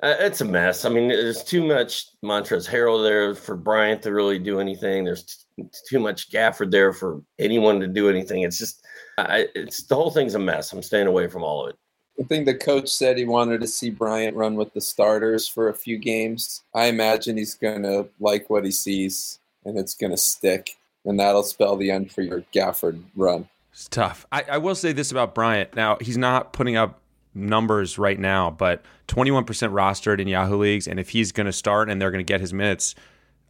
uh, 0.05 0.15
it's 0.19 0.41
a 0.41 0.45
mess. 0.45 0.85
I 0.85 0.89
mean, 0.89 1.07
there's 1.07 1.43
too 1.43 1.65
much 1.65 2.09
Montrezl 2.23 2.69
Harrell 2.69 3.03
there 3.03 3.33
for 3.33 3.55
Bryant 3.55 4.03
to 4.03 4.13
really 4.13 4.37
do 4.37 4.59
anything. 4.59 5.03
There's 5.03 5.45
t- 5.57 5.65
too 5.89 5.99
much 5.99 6.29
Gafford 6.29 6.69
there 6.69 6.93
for 6.93 7.23
anyone 7.39 7.79
to 7.79 7.87
do 7.87 8.07
anything. 8.07 8.43
It's 8.43 8.59
just, 8.59 8.85
I, 9.17 9.47
it's 9.55 9.81
the 9.83 9.95
whole 9.95 10.11
thing's 10.11 10.35
a 10.35 10.39
mess. 10.39 10.71
I'm 10.71 10.83
staying 10.83 11.07
away 11.07 11.27
from 11.27 11.43
all 11.43 11.63
of 11.63 11.71
it. 11.71 11.79
I 12.19 12.23
think 12.23 12.45
the 12.45 12.53
coach 12.53 12.89
said 12.89 13.17
he 13.17 13.25
wanted 13.25 13.61
to 13.61 13.67
see 13.67 13.89
Bryant 13.89 14.37
run 14.37 14.55
with 14.55 14.73
the 14.73 14.79
starters 14.79 15.47
for 15.47 15.69
a 15.69 15.73
few 15.73 15.97
games. 15.97 16.61
I 16.75 16.85
imagine 16.85 17.35
he's 17.35 17.55
going 17.55 17.81
to 17.83 18.07
like 18.19 18.47
what 18.49 18.63
he 18.63 18.71
sees 18.71 19.39
and 19.65 19.77
it's 19.77 19.95
going 19.95 20.11
to 20.11 20.17
stick. 20.17 20.77
And 21.03 21.19
that'll 21.19 21.43
spell 21.43 21.77
the 21.77 21.89
end 21.89 22.11
for 22.11 22.21
your 22.21 22.41
Gafford 22.53 23.01
run. 23.15 23.49
It's 23.71 23.87
tough. 23.87 24.27
I, 24.31 24.43
I 24.51 24.57
will 24.59 24.75
say 24.75 24.93
this 24.93 25.11
about 25.11 25.33
Bryant. 25.33 25.75
Now 25.75 25.97
he's 25.99 26.17
not 26.17 26.53
putting 26.53 26.75
up 26.75 27.01
numbers 27.35 27.97
right 27.97 28.17
now, 28.17 28.49
but 28.49 28.83
21% 29.07 29.45
rostered 29.45 30.19
in 30.19 30.27
Yahoo 30.27 30.57
leagues, 30.57 30.87
and 30.87 30.99
if 30.99 31.09
he's 31.09 31.31
going 31.31 31.45
to 31.45 31.53
start 31.53 31.89
and 31.89 32.01
they're 32.01 32.11
going 32.11 32.25
to 32.25 32.33
get 32.33 32.41
his 32.41 32.53
minutes 32.53 32.95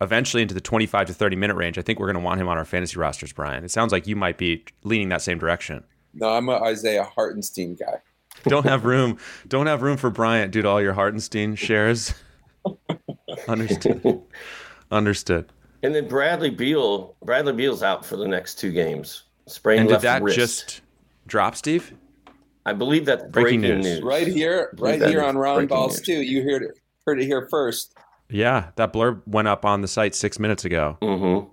eventually 0.01 0.41
into 0.41 0.53
the 0.53 0.61
25 0.61 1.07
to 1.07 1.13
30 1.13 1.35
minute 1.35 1.55
range, 1.55 1.77
I 1.77 1.81
think 1.81 1.99
we're 1.99 2.07
going 2.07 2.15
to 2.15 2.25
want 2.25 2.41
him 2.41 2.49
on 2.49 2.57
our 2.57 2.65
fantasy 2.65 2.97
rosters, 2.99 3.31
Brian. 3.31 3.63
It 3.63 3.71
sounds 3.71 3.91
like 3.91 4.07
you 4.07 4.15
might 4.15 4.37
be 4.37 4.65
leaning 4.83 5.09
that 5.09 5.21
same 5.21 5.37
direction. 5.37 5.83
No, 6.13 6.29
I'm 6.29 6.49
a 6.49 6.53
Isaiah 6.63 7.03
Hartenstein 7.03 7.75
guy. 7.75 8.01
Don't 8.47 8.65
have 8.65 8.83
room. 8.85 9.17
Don't 9.47 9.67
have 9.67 9.81
room 9.81 9.97
for 9.97 10.09
Bryant 10.09 10.51
due 10.51 10.61
to 10.61 10.67
all 10.67 10.81
your 10.81 10.93
Hartenstein 10.93 11.55
shares. 11.55 12.13
Understood. 13.47 14.21
Understood. 14.91 15.51
And 15.83 15.93
then 15.93 16.07
Bradley 16.07 16.49
Beal, 16.49 17.15
Bradley 17.23 17.53
Beal's 17.53 17.83
out 17.83 18.05
for 18.05 18.17
the 18.17 18.27
next 18.27 18.55
two 18.55 18.71
games. 18.71 19.23
Sprained 19.47 19.81
And 19.81 19.89
did 19.89 20.01
that 20.01 20.23
wrist. 20.23 20.35
just 20.35 20.81
drop, 21.27 21.55
Steve? 21.55 21.93
I 22.65 22.74
believe 22.74 23.05
that's 23.05 23.24
Breaking 23.31 23.62
breaking, 23.62 23.77
news. 23.81 23.86
news. 23.86 24.01
Right 24.03 24.27
here, 24.27 24.74
right 24.79 25.01
here 25.01 25.24
on 25.24 25.38
Round 25.38 25.69
Balls 25.69 25.98
news. 25.98 26.01
too. 26.05 26.22
You 26.24 26.43
heard 26.43 26.63
it, 26.63 26.79
heard 27.05 27.19
it 27.22 27.25
here 27.25 27.48
first. 27.50 27.93
Yeah, 28.29 28.72
that 28.75 28.91
blurb 28.91 29.22
went 29.27 29.48
up 29.48 29.65
on 29.65 29.81
the 29.81 29.88
site 29.88 30.15
six 30.15 30.39
minutes 30.39 30.65
ago. 30.65 30.98
Mm-hmm. 31.01 31.48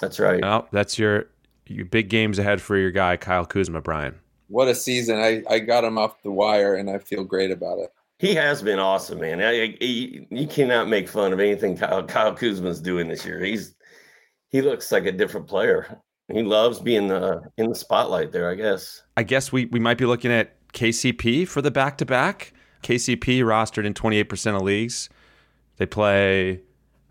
That's 0.00 0.18
right. 0.18 0.42
Oh, 0.44 0.66
that's 0.72 0.98
your, 0.98 1.26
your 1.66 1.84
big 1.84 2.08
games 2.08 2.38
ahead 2.38 2.60
for 2.60 2.76
your 2.76 2.90
guy 2.90 3.16
Kyle 3.16 3.46
Kuzma, 3.46 3.80
Brian. 3.80 4.14
What 4.48 4.66
a 4.68 4.74
season! 4.74 5.18
I, 5.18 5.42
I 5.48 5.58
got 5.58 5.84
him 5.84 5.98
off 5.98 6.22
the 6.22 6.30
wire, 6.30 6.74
and 6.76 6.88
I 6.88 6.98
feel 6.98 7.22
great 7.22 7.50
about 7.50 7.78
it. 7.78 7.90
He 8.18 8.34
has 8.34 8.62
been 8.62 8.78
awesome, 8.78 9.20
man. 9.20 9.40
I, 9.42 9.50
I- 9.62 9.76
he- 9.78 10.26
you 10.30 10.46
cannot 10.46 10.88
make 10.88 11.08
fun 11.08 11.32
of 11.32 11.38
anything 11.38 11.76
Kyle, 11.76 12.02
Kyle 12.02 12.34
Kuzma's 12.34 12.80
doing 12.80 13.08
this 13.08 13.24
year. 13.26 13.38
He's 13.44 13.74
he 14.48 14.62
looks 14.62 14.90
like 14.90 15.04
a 15.04 15.12
different 15.12 15.46
player. 15.46 16.00
He 16.32 16.42
loves 16.42 16.80
being 16.80 17.10
uh, 17.10 17.40
in 17.56 17.70
the 17.70 17.74
spotlight 17.74 18.32
there. 18.32 18.50
I 18.50 18.54
guess. 18.54 19.02
I 19.16 19.22
guess 19.22 19.50
we, 19.52 19.66
we 19.66 19.80
might 19.80 19.98
be 19.98 20.06
looking 20.06 20.30
at 20.30 20.54
KCP 20.72 21.48
for 21.48 21.62
the 21.62 21.70
back 21.70 21.98
to 21.98 22.06
back. 22.06 22.52
KCP 22.82 23.40
rostered 23.40 23.84
in 23.84 23.94
28% 23.94 24.54
of 24.54 24.62
leagues. 24.62 25.08
They 25.78 25.86
play 25.86 26.60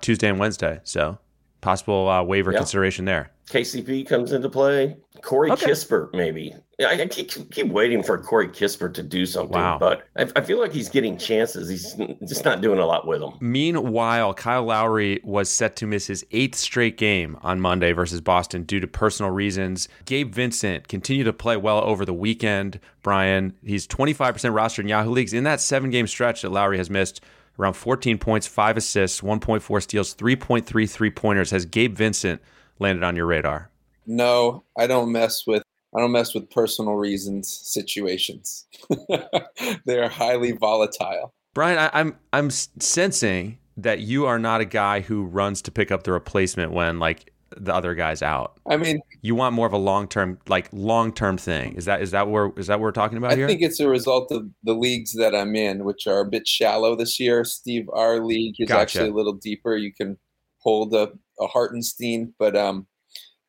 Tuesday 0.02 0.30
and 0.30 0.40
Wednesday. 0.40 0.80
So 0.84 1.18
possible 1.62 2.08
uh, 2.10 2.24
waiver 2.24 2.52
Yeah. 2.52 2.60
consideration 2.60 3.06
there. 3.06 3.32
KCP 3.50 4.06
comes 4.06 4.34
into 4.34 4.50
play. 4.50 4.98
Corey 5.22 5.50
Okay. 5.52 5.68
Kispert, 5.68 6.14
maybe. 6.14 6.54
I, 6.82 7.02
I 7.02 7.08
keep, 7.08 7.32
keep 7.50 7.68
waiting 7.70 8.04
for 8.04 8.18
Corey 8.18 8.50
Kispert 8.50 8.94
to 8.96 9.04
do 9.04 9.26
something, 9.26 9.58
Wow. 9.58 9.78
but 9.80 10.04
I, 10.18 10.28
I 10.36 10.42
feel 10.42 10.60
like 10.60 10.74
he's 10.74 10.90
getting 10.90 11.18
chances. 11.18 11.70
He's 11.70 11.94
just 12.28 12.44
not 12.44 12.60
doing 12.62 12.78
a 12.78 12.86
lot 12.86 13.08
with 13.08 13.22
them. 13.22 13.32
Meanwhile, 13.40 14.34
Kyle 14.36 14.64
Lowry 14.66 15.22
was 15.24 15.50
set 15.50 15.76
to 15.78 15.88
miss 15.88 16.08
his 16.08 16.26
eighth 16.32 16.56
straight 16.56 16.98
game 16.98 17.38
on 17.42 17.62
Monday 17.62 17.94
versus 17.94 18.20
Boston 18.22 18.64
due 18.64 18.82
to 18.82 18.88
personal 18.88 19.32
reasons. 19.32 19.88
Gabe 20.06 20.34
Vincent 20.36 20.88
continued 20.90 21.24
to 21.24 21.34
play 21.34 21.56
well 21.58 21.80
over 21.84 22.04
the 22.06 22.14
weekend. 22.14 22.80
Brian, 23.02 23.56
he's 23.64 23.88
25% 23.88 24.34
rostered 24.54 24.80
in 24.80 24.88
Yahoo 24.90 25.10
leagues. 25.12 25.34
In 25.34 25.46
that 25.46 25.62
seven 25.62 25.90
game 25.90 26.06
stretch 26.06 26.42
that 26.42 26.52
Lowry 26.52 26.78
has 26.78 26.90
missed, 26.90 27.22
around 27.60 27.74
14 27.74 28.18
points, 28.18 28.48
five 28.48 28.78
assists, 28.78 29.22
1.4 29.22 29.82
steals, 29.82 30.16
3.3 30.16 30.90
three 30.90 31.12
pointers. 31.12 31.52
Has 31.52 31.66
Gabe 31.66 31.96
Vincent 31.96 32.42
landed 32.80 33.04
on 33.04 33.16
your 33.16 33.26
radar? 33.26 33.72
No, 34.06 34.64
I 34.78 34.88
don't 34.88 35.12
mess 35.12 35.46
with 35.46 35.64
I 35.96 36.02
don't 36.02 36.12
mess 36.12 36.34
with 36.34 36.50
personal 36.50 36.96
reasons 36.96 37.50
situations. 37.50 38.68
they 39.86 40.00
are 40.00 40.10
highly 40.10 40.52
volatile. 40.52 41.34
Brian, 41.54 41.78
I, 41.80 41.90
I'm 41.94 42.18
I'm 42.34 42.50
sensing 42.50 43.58
that 43.78 44.00
you 44.00 44.26
are 44.26 44.40
not 44.40 44.62
a 44.62 44.66
guy 44.66 45.02
who 45.02 45.24
runs 45.24 45.62
to 45.64 45.72
pick 45.72 45.92
up 45.92 46.04
the 46.04 46.12
replacement 46.12 46.72
when 46.72 47.00
like 47.00 47.32
the 47.56 47.74
other 47.74 47.96
guy's 47.96 48.22
out. 48.22 48.60
I 48.68 48.77
mean, 48.77 49.00
You 49.22 49.36
want 49.36 49.56
more 49.56 49.68
of 49.68 49.74
a 49.74 49.77
long 49.77 50.08
term, 50.08 50.39
like 50.48 50.68
long 50.72 51.13
term 51.13 51.38
thing. 51.38 51.74
Is 51.75 51.86
that 51.86 52.01
is 52.01 52.12
that 52.12 52.27
where 52.30 52.51
is 52.58 52.68
that 52.68 52.80
what 52.80 52.84
we're 52.84 52.92
talking 52.92 53.18
about 53.18 53.32
I 53.32 53.36
here? 53.36 53.48
think 53.48 53.62
it's 53.62 53.80
a 53.80 53.88
result 53.88 54.32
of 54.32 54.48
the 54.63 54.74
leagues 54.74 55.13
that 55.13 55.34
I'm 55.36 55.56
in, 55.56 55.84
which 55.86 56.08
are 56.08 56.20
a 56.20 56.25
bit 56.25 56.48
shallow 56.48 56.96
this 56.96 57.20
year. 57.20 57.44
Steve, 57.46 57.88
our 57.94 58.20
league 58.20 58.56
is 58.60 58.68
Gotcha. 58.68 58.82
actually 58.82 59.10
a 59.10 59.13
little 59.13 59.34
deeper. 59.34 59.75
You 59.77 59.94
can 59.94 60.18
hold 60.60 60.94
a, 60.94 61.10
a 61.39 61.48
Hartenstein, 61.48 62.34
but 62.38 62.56
um, 62.56 62.88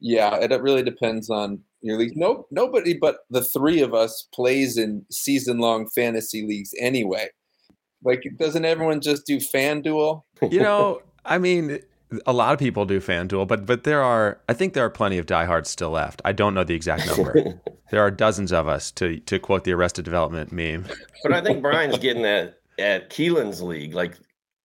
yeah, 0.01 0.37
it 0.37 0.51
really 0.63 0.83
depends 0.83 1.29
on 1.31 1.61
your 1.81 1.99
league. 1.99 2.17
No, 2.17 2.47
nobody 2.51 2.95
but 2.95 3.19
the 3.31 3.43
three 3.43 3.81
of 3.81 3.95
us 3.95 4.29
plays 4.33 4.77
in 4.77 5.05
season 5.11 5.59
long 5.59 5.89
fantasy 5.89 6.47
leagues 6.47 6.71
anyway. 6.81 7.29
Like, 8.05 8.23
doesn't 8.39 8.65
everyone 8.65 9.01
just 9.01 9.27
do 9.27 9.39
FanDuel? 9.39 10.23
you 10.51 10.61
know, 10.61 11.03
I 11.25 11.39
mean, 11.39 11.81
a 12.27 12.33
lot 12.33 12.53
of 12.53 12.59
people 12.59 12.85
do 12.85 13.01
FanDuel, 13.01 13.47
but 13.47 13.67
but 13.67 13.85
there 13.85 14.03
are 14.03 14.41
I 14.49 14.55
think 14.55 14.73
there 14.75 14.85
are 14.85 14.91
plenty 14.91 15.19
of 15.19 15.27
diehards 15.27 15.69
still 15.71 15.91
left. 15.91 16.23
I 16.25 16.33
don't 16.33 16.55
know 16.55 16.65
the 16.65 16.75
exact 16.75 17.07
number. 17.07 17.61
there 17.91 18.01
are 18.01 18.11
dozens 18.11 18.53
of 18.53 18.69
us 18.69 18.91
to 18.93 19.19
to 19.21 19.39
quote 19.39 19.65
the 19.65 19.73
Arrested 19.73 20.05
Development 20.05 20.53
meme. 20.53 20.87
But 21.23 21.33
I 21.33 21.41
think 21.41 21.63
Brian's 21.63 21.99
getting 21.99 22.25
at 22.25 22.59
at 22.79 23.11
Keelan's 23.11 23.61
league. 23.61 23.93
Like, 23.93 24.17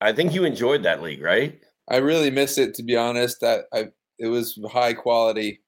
I 0.02 0.14
think 0.14 0.34
you 0.34 0.44
enjoyed 0.46 0.84
that 0.84 1.02
league, 1.02 1.22
right? 1.24 1.60
I 1.90 1.98
really 1.98 2.30
miss 2.30 2.58
it, 2.60 2.76
to 2.76 2.84
be 2.84 2.96
honest. 2.96 3.42
That 3.42 3.66
I 3.74 3.88
it 4.20 4.28
was 4.28 4.58
high 4.72 4.94
quality. 4.94 5.62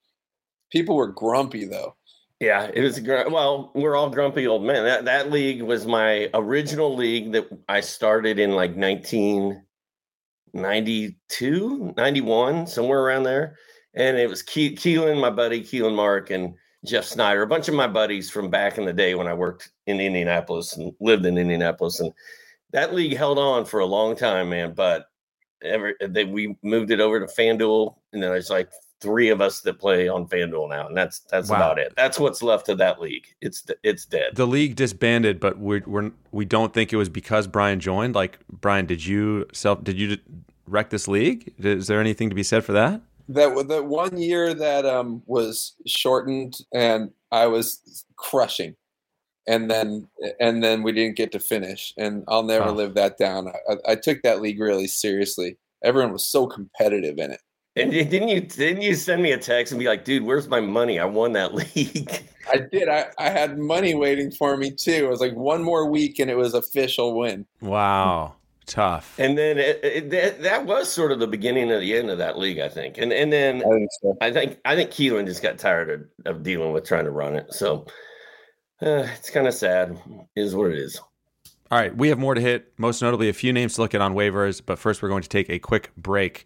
People 0.72 0.96
were 0.96 1.08
grumpy 1.08 1.66
though. 1.66 1.96
Yeah, 2.40 2.70
it 2.74 2.82
was. 2.82 3.00
gr- 3.00 3.30
Well, 3.30 3.72
we're 3.76 3.96
all 3.96 4.10
grumpy 4.10 4.46
old 4.46 4.64
men. 4.64 4.84
That 4.84 5.06
that 5.06 5.32
league 5.32 5.62
was 5.62 5.86
my 5.88 6.30
original 6.34 6.96
league 6.96 7.32
that 7.32 7.48
I 7.68 7.80
started 7.82 8.40
in 8.40 8.52
like 8.52 8.76
1992, 10.56 11.94
91, 11.98 12.68
somewhere 12.68 13.02
around 13.02 13.24
there. 13.24 13.58
And 13.94 14.18
it 14.18 14.30
was 14.30 14.42
Ke- 14.42 14.76
Keelan, 14.76 15.20
my 15.20 15.30
buddy 15.30 15.62
Keelan 15.62 15.96
Mark, 15.96 16.30
and 16.30 16.56
Jeff 16.86 17.06
Snyder, 17.06 17.42
a 17.42 17.48
bunch 17.48 17.68
of 17.68 17.76
my 17.76 17.88
buddies 17.88 18.30
from 18.30 18.50
back 18.50 18.78
in 18.78 18.86
the 18.86 18.94
day 18.94 19.16
when 19.16 19.28
I 19.28 19.34
worked 19.34 19.72
in 19.88 20.00
Indianapolis 20.00 20.78
and 20.78 20.94
lived 21.00 21.26
in 21.26 21.38
Indianapolis. 21.38 22.00
And 22.00 22.12
that 22.72 22.94
league 22.94 23.16
held 23.18 23.40
on 23.40 23.66
for 23.66 23.80
a 23.80 23.86
long 23.86 24.16
time, 24.16 24.50
man. 24.50 24.74
But 24.74 25.06
ever 25.64 25.94
they 26.00 26.26
we 26.26 26.56
moved 26.64 26.92
it 26.92 27.00
over 27.00 27.20
to 27.20 27.26
FanDuel, 27.26 27.96
and 28.14 28.22
then 28.22 28.32
there's 28.32 28.50
like 28.50 28.70
three 29.06 29.30
of 29.30 29.40
us 29.42 29.62
that 29.62 29.80
play 29.80 30.08
on 30.08 30.26
FanDuel 30.28 30.70
now, 30.70 30.88
and 30.88 30.98
that's 30.98 31.20
that's 31.32 31.50
Wow. 31.50 31.58
about 31.58 31.80
it. 31.80 31.94
That's 31.96 32.20
what's 32.20 32.42
left 32.42 32.68
of 32.70 32.78
that 32.80 33.00
league. 33.00 33.28
It's 33.42 33.64
it's 33.84 34.06
dead. 34.06 34.36
The 34.36 34.48
league 34.48 34.76
disbanded, 34.76 35.40
but 35.40 35.58
we're, 35.60 35.84
we're 35.86 36.12
we 36.32 36.46
don't 36.46 36.74
think 36.74 36.92
it 36.92 36.98
was 36.98 37.10
because 37.10 37.48
Brian 37.48 37.80
joined. 37.80 38.16
Like 38.16 38.40
Brian, 38.50 38.86
did 38.86 39.06
you 39.06 39.46
self 39.54 39.84
did 39.84 39.98
you 40.00 40.18
wreck 40.68 40.90
this 40.90 41.08
league? 41.08 41.54
Is 41.60 41.88
there 41.88 42.02
anything 42.02 42.30
to 42.30 42.36
be 42.36 42.44
said 42.44 42.66
for 42.66 42.74
that? 42.74 43.02
that 43.30 43.68
that 43.70 43.86
one 43.86 44.18
year 44.18 44.54
that 44.54 44.86
um 44.86 45.22
was 45.26 45.76
shortened 45.88 46.58
and 46.74 47.12
I 47.32 47.48
was 47.48 48.06
crushing, 48.18 48.76
and 49.48 49.70
then 49.70 50.08
and 50.40 50.64
then 50.64 50.84
we 50.84 50.92
didn't 50.92 51.16
get 51.18 51.32
to 51.34 51.40
finish, 51.40 51.94
and 51.98 52.24
I'll 52.28 52.44
never 52.44 52.70
Oh. 52.70 52.74
live 52.74 52.94
that 52.96 53.18
down. 53.18 53.48
I, 53.70 53.92
I 53.92 53.96
took 53.96 54.22
that 54.24 54.42
league 54.42 54.60
really 54.60 54.88
seriously. 54.88 55.58
Everyone 55.84 56.12
was 56.14 56.26
so 56.26 56.48
competitive 56.48 57.18
in 57.20 57.32
it. 57.32 57.42
And 57.78 57.92
didn't 57.92 58.30
you 58.30 58.42
didn't 58.42 58.84
you 58.84 58.96
send 58.96 59.22
me 59.22 59.34
a 59.34 59.38
text 59.38 59.74
and 59.74 59.80
be 59.80 59.88
like, 59.88 60.06
dude, 60.06 60.24
where's 60.24 60.48
my 60.48 60.62
money? 60.62 60.98
I 60.98 61.06
won 61.06 61.34
that 61.34 61.54
league. 61.76 62.24
I 62.52 62.58
did. 62.58 62.88
I, 62.88 63.08
I 63.18 63.30
had 63.30 63.58
money 63.58 63.96
waiting 63.96 64.32
for 64.32 64.56
me 64.56 64.72
too. 64.72 65.06
It 65.06 65.10
was 65.10 65.20
like 65.20 65.34
one 65.34 65.64
more 65.64 65.90
week 65.90 66.20
and 66.20 66.30
it 66.32 66.38
was 66.38 66.54
official 66.54 67.18
win. 67.18 67.46
Wow, 67.60 68.36
tough. 68.66 69.20
and 69.20 69.38
then 69.38 69.58
it, 69.58 69.80
it, 69.84 70.10
that, 70.12 70.42
that 70.44 70.66
was 70.66 70.92
sort 70.92 71.12
of 71.12 71.20
the 71.20 71.28
beginning 71.28 71.72
of 71.72 71.82
the 71.82 71.98
end 71.98 72.10
of 72.10 72.18
that 72.20 72.38
league, 72.38 72.60
I 72.60 72.70
think. 72.70 72.98
And 72.98 73.12
and 73.12 73.34
then 73.34 73.58
I 73.58 73.70
think 73.70 73.90
so. 74.02 74.18
I 74.22 74.32
think 74.32 74.60
I 74.64 74.76
think 74.76 74.92
Keelan 74.92 75.26
just 75.26 75.44
got 75.44 75.58
tired 75.58 75.90
of, 75.90 76.36
of 76.38 76.44
dealing 76.44 76.72
with 76.72 76.86
trying 76.86 77.06
to 77.06 77.12
run 77.12 77.36
it. 77.36 77.54
So 77.54 77.88
uh, 78.82 79.08
it's 79.18 79.30
kind 79.30 79.48
of 79.48 79.54
sad. 79.54 80.00
is 80.36 80.56
what 80.56 80.72
it 80.72 80.78
is. 80.78 81.00
All 81.72 81.80
right, 81.80 81.96
we 81.96 82.10
have 82.10 82.20
more 82.20 82.36
to 82.36 82.42
hit, 82.42 82.72
most 82.78 83.02
notably 83.02 83.28
a 83.28 83.34
few 83.34 83.52
names 83.52 83.74
to 83.76 83.82
look 83.82 83.96
at 83.96 84.02
on 84.02 84.14
waivers, 84.14 84.62
but 84.64 84.78
first 84.78 85.02
we're 85.02 85.10
going 85.10 85.24
to 85.24 85.30
take 85.30 85.50
a 85.50 85.58
quick 85.58 85.90
break. 85.98 86.46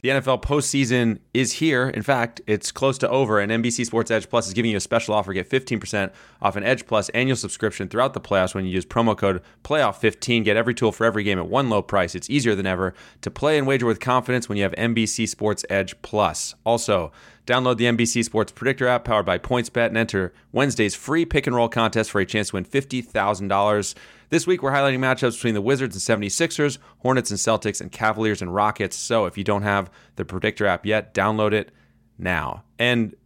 The 0.00 0.10
NFL 0.10 0.42
postseason 0.42 1.18
is 1.34 1.54
here. 1.54 1.88
In 1.88 2.02
fact, 2.02 2.40
it's 2.46 2.70
close 2.70 2.98
to 2.98 3.08
over, 3.10 3.40
and 3.40 3.50
NBC 3.50 3.84
Sports 3.84 4.12
Edge 4.12 4.30
Plus 4.30 4.46
is 4.46 4.54
giving 4.54 4.70
you 4.70 4.76
a 4.76 4.80
special 4.80 5.12
offer. 5.12 5.32
Get 5.32 5.50
15% 5.50 6.12
off 6.40 6.54
an 6.54 6.62
Edge 6.62 6.86
Plus 6.86 7.08
annual 7.08 7.34
subscription 7.34 7.88
throughout 7.88 8.14
the 8.14 8.20
playoffs 8.20 8.54
when 8.54 8.64
you 8.64 8.70
use 8.70 8.86
promo 8.86 9.18
code 9.18 9.42
PLAYOFF15. 9.64 10.44
Get 10.44 10.56
every 10.56 10.72
tool 10.72 10.92
for 10.92 11.04
every 11.04 11.24
game 11.24 11.40
at 11.40 11.48
one 11.48 11.68
low 11.68 11.82
price. 11.82 12.14
It's 12.14 12.30
easier 12.30 12.54
than 12.54 12.64
ever 12.64 12.94
to 13.22 13.30
play 13.30 13.58
and 13.58 13.66
wager 13.66 13.86
with 13.86 13.98
confidence 13.98 14.48
when 14.48 14.56
you 14.56 14.62
have 14.62 14.72
NBC 14.72 15.28
Sports 15.28 15.64
Edge 15.68 16.00
Plus. 16.00 16.54
Also, 16.64 17.10
Download 17.48 17.78
the 17.78 17.86
NBC 17.86 18.22
Sports 18.26 18.52
Predictor 18.52 18.86
app 18.86 19.06
powered 19.06 19.24
by 19.24 19.38
PointsBet 19.38 19.86
and 19.86 19.96
enter 19.96 20.34
Wednesday's 20.52 20.94
free 20.94 21.24
pick 21.24 21.46
and 21.46 21.56
roll 21.56 21.70
contest 21.70 22.10
for 22.10 22.20
a 22.20 22.26
chance 22.26 22.50
to 22.50 22.56
win 22.56 22.66
$50,000. 22.66 23.94
This 24.28 24.46
week, 24.46 24.62
we're 24.62 24.70
highlighting 24.70 24.98
matchups 24.98 25.36
between 25.36 25.54
the 25.54 25.62
Wizards 25.62 25.96
and 25.96 26.22
76ers, 26.22 26.76
Hornets 26.98 27.30
and 27.30 27.40
Celtics, 27.40 27.80
and 27.80 27.90
Cavaliers 27.90 28.42
and 28.42 28.54
Rockets. 28.54 28.96
So 28.96 29.24
if 29.24 29.38
you 29.38 29.44
don't 29.44 29.62
have 29.62 29.90
the 30.16 30.26
Predictor 30.26 30.66
app 30.66 30.84
yet, 30.84 31.14
download 31.14 31.54
it 31.54 31.72
now. 32.18 32.64
And 32.78 33.16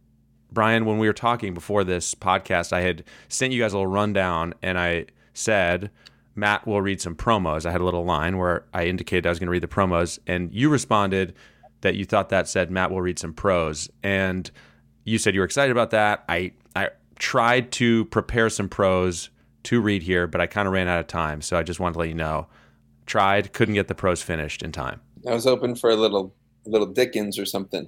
Brian, 0.49 0.85
when 0.85 0.99
we 0.99 1.07
were 1.07 1.11
talking 1.11 1.53
before 1.53 1.83
this 1.83 2.15
podcast, 2.15 2.71
I 2.71 2.79
had 2.79 3.03
sent 3.27 3.51
you 3.51 3.61
guys 3.61 3.73
a 3.73 3.75
little 3.75 3.91
rundown 3.91 4.53
and 4.61 4.79
I 4.79 5.07
said, 5.33 5.91
Matt 6.33 6.65
will 6.65 6.81
read 6.81 7.01
some 7.01 7.13
promos. 7.13 7.65
I 7.65 7.71
had 7.71 7.81
a 7.81 7.85
little 7.85 8.05
line 8.05 8.37
where 8.37 8.63
I 8.73 8.85
indicated 8.85 9.25
I 9.25 9.31
was 9.31 9.39
going 9.39 9.47
to 9.47 9.51
read 9.51 9.63
the 9.63 9.67
promos, 9.67 10.17
and 10.25 10.53
you 10.53 10.69
responded 10.69 11.35
that 11.83 11.95
you 11.95 12.05
thought 12.05 12.29
that 12.29 12.47
said 12.49 12.71
Matt 12.71 12.91
will 12.91 13.01
read 13.01 13.19
some 13.19 13.33
prose, 13.33 13.89
and 14.01 14.49
you 15.05 15.17
said 15.17 15.35
you 15.35 15.41
were 15.41 15.45
excited 15.45 15.71
about 15.71 15.91
that. 15.91 16.25
I 16.27 16.53
I 16.75 16.89
tried 17.19 17.71
to 17.73 18.05
prepare 18.05 18.49
some 18.49 18.67
prose 18.67 19.29
to 19.63 19.79
read 19.79 20.03
here, 20.03 20.27
but 20.27 20.41
I 20.41 20.47
kind 20.47 20.67
of 20.67 20.73
ran 20.73 20.87
out 20.87 20.99
of 20.99 21.07
time, 21.07 21.41
so 21.41 21.57
I 21.57 21.63
just 21.63 21.79
wanted 21.79 21.93
to 21.93 21.99
let 21.99 22.09
you 22.09 22.15
know. 22.15 22.47
Tried, 23.05 23.53
couldn't 23.53 23.75
get 23.75 23.87
the 23.87 23.95
prose 23.95 24.21
finished 24.21 24.63
in 24.63 24.71
time. 24.71 25.01
I 25.27 25.33
was 25.33 25.43
hoping 25.43 25.75
for 25.75 25.89
a 25.89 25.95
little 25.95 26.33
little 26.65 26.87
Dickens 26.87 27.37
or 27.37 27.45
something. 27.45 27.87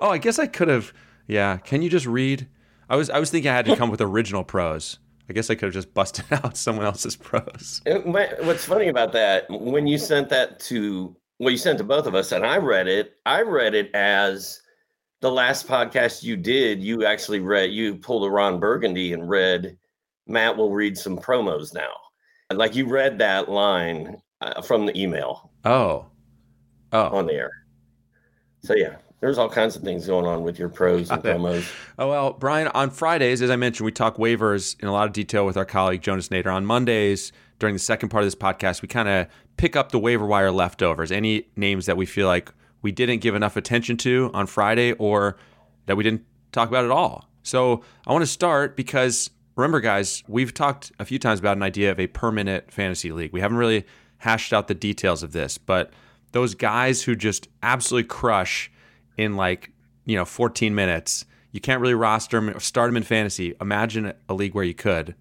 Oh, 0.00 0.10
I 0.10 0.18
guess 0.18 0.38
I 0.38 0.46
could 0.46 0.68
have. 0.68 0.92
Yeah, 1.26 1.58
can 1.58 1.82
you 1.82 1.88
just 1.88 2.06
read? 2.06 2.48
I 2.88 2.96
was 2.96 3.08
I 3.10 3.18
was 3.18 3.30
thinking 3.30 3.50
I 3.50 3.54
had 3.54 3.66
to 3.66 3.76
come 3.76 3.90
with 3.90 4.00
original 4.00 4.44
prose. 4.44 4.98
I 5.28 5.32
guess 5.32 5.48
I 5.48 5.54
could 5.54 5.66
have 5.66 5.74
just 5.74 5.94
busted 5.94 6.24
out 6.32 6.56
someone 6.56 6.84
else's 6.84 7.14
prose. 7.14 7.80
what's 7.84 8.64
funny 8.64 8.88
about 8.88 9.12
that, 9.12 9.46
when 9.48 9.86
you 9.86 9.96
sent 9.96 10.28
that 10.30 10.58
to, 10.60 11.14
well, 11.40 11.50
you 11.50 11.56
sent 11.56 11.78
to 11.78 11.84
both 11.84 12.06
of 12.06 12.14
us, 12.14 12.32
and 12.32 12.44
I 12.44 12.58
read 12.58 12.86
it, 12.86 13.14
I 13.24 13.40
read 13.40 13.74
it 13.74 13.90
as 13.94 14.60
the 15.20 15.32
last 15.32 15.66
podcast 15.66 16.22
you 16.22 16.36
did, 16.36 16.82
you 16.82 17.06
actually 17.06 17.40
read, 17.40 17.72
you 17.72 17.96
pulled 17.96 18.24
a 18.24 18.30
Ron 18.30 18.60
Burgundy 18.60 19.14
and 19.14 19.26
read, 19.26 19.78
Matt 20.26 20.58
will 20.58 20.70
read 20.70 20.98
some 20.98 21.16
promos 21.16 21.72
now. 21.72 21.92
Like 22.52 22.74
you 22.74 22.86
read 22.86 23.16
that 23.18 23.48
line 23.48 24.20
uh, 24.42 24.60
from 24.60 24.84
the 24.84 24.96
email. 25.00 25.50
Oh. 25.64 26.10
Oh. 26.92 27.08
On 27.16 27.24
the 27.24 27.32
air. 27.32 27.52
So, 28.62 28.74
yeah, 28.74 28.96
there's 29.20 29.38
all 29.38 29.48
kinds 29.48 29.76
of 29.76 29.82
things 29.82 30.06
going 30.06 30.26
on 30.26 30.42
with 30.42 30.58
your 30.58 30.68
prose 30.68 31.10
and 31.10 31.22
promos. 31.22 31.70
Oh 31.98 32.08
well, 32.08 32.32
Brian. 32.32 32.68
On 32.68 32.90
Fridays, 32.90 33.42
as 33.42 33.50
I 33.50 33.56
mentioned, 33.56 33.84
we 33.84 33.92
talk 33.92 34.16
waivers 34.16 34.80
in 34.80 34.88
a 34.88 34.92
lot 34.92 35.06
of 35.06 35.12
detail 35.12 35.46
with 35.46 35.56
our 35.56 35.64
colleague 35.64 36.02
Jonas 36.02 36.28
Nader. 36.28 36.52
On 36.52 36.64
Mondays, 36.64 37.32
during 37.58 37.74
the 37.74 37.80
second 37.80 38.08
part 38.08 38.24
of 38.24 38.26
this 38.26 38.34
podcast, 38.34 38.82
we 38.82 38.88
kind 38.88 39.08
of 39.08 39.26
pick 39.56 39.76
up 39.76 39.92
the 39.92 39.98
waiver 39.98 40.26
wire 40.26 40.50
leftovers. 40.50 41.12
Any 41.12 41.48
names 41.56 41.86
that 41.86 41.96
we 41.96 42.06
feel 42.06 42.26
like 42.26 42.50
we 42.82 42.92
didn't 42.92 43.20
give 43.20 43.34
enough 43.34 43.56
attention 43.56 43.96
to 43.98 44.30
on 44.32 44.46
Friday, 44.46 44.92
or 44.92 45.36
that 45.86 45.96
we 45.96 46.04
didn't 46.04 46.24
talk 46.52 46.68
about 46.68 46.84
at 46.84 46.90
all. 46.90 47.28
So 47.42 47.82
I 48.06 48.12
want 48.12 48.22
to 48.22 48.30
start 48.30 48.76
because 48.76 49.30
remember, 49.56 49.80
guys, 49.80 50.22
we've 50.28 50.54
talked 50.54 50.92
a 50.98 51.04
few 51.04 51.18
times 51.18 51.40
about 51.40 51.56
an 51.56 51.62
idea 51.62 51.90
of 51.90 52.00
a 52.00 52.06
permanent 52.06 52.72
fantasy 52.72 53.12
league. 53.12 53.32
We 53.32 53.40
haven't 53.40 53.58
really 53.58 53.84
hashed 54.18 54.52
out 54.52 54.68
the 54.68 54.74
details 54.74 55.22
of 55.22 55.32
this, 55.32 55.58
but 55.58 55.92
those 56.32 56.54
guys 56.54 57.02
who 57.02 57.16
just 57.16 57.48
absolutely 57.62 58.08
crush 58.08 58.70
in 59.16 59.36
like 59.36 59.72
you 60.04 60.16
know 60.16 60.24
14 60.24 60.74
minutes. 60.74 61.24
You 61.52 61.60
can't 61.60 61.80
really 61.80 61.94
roster 61.94 62.38
him, 62.38 62.50
or 62.50 62.60
start 62.60 62.90
him 62.90 62.96
in 62.96 63.02
fantasy. 63.02 63.54
Imagine 63.60 64.12
a 64.28 64.34
league 64.34 64.54
where 64.54 64.64
you 64.64 64.74
could. 64.74 65.14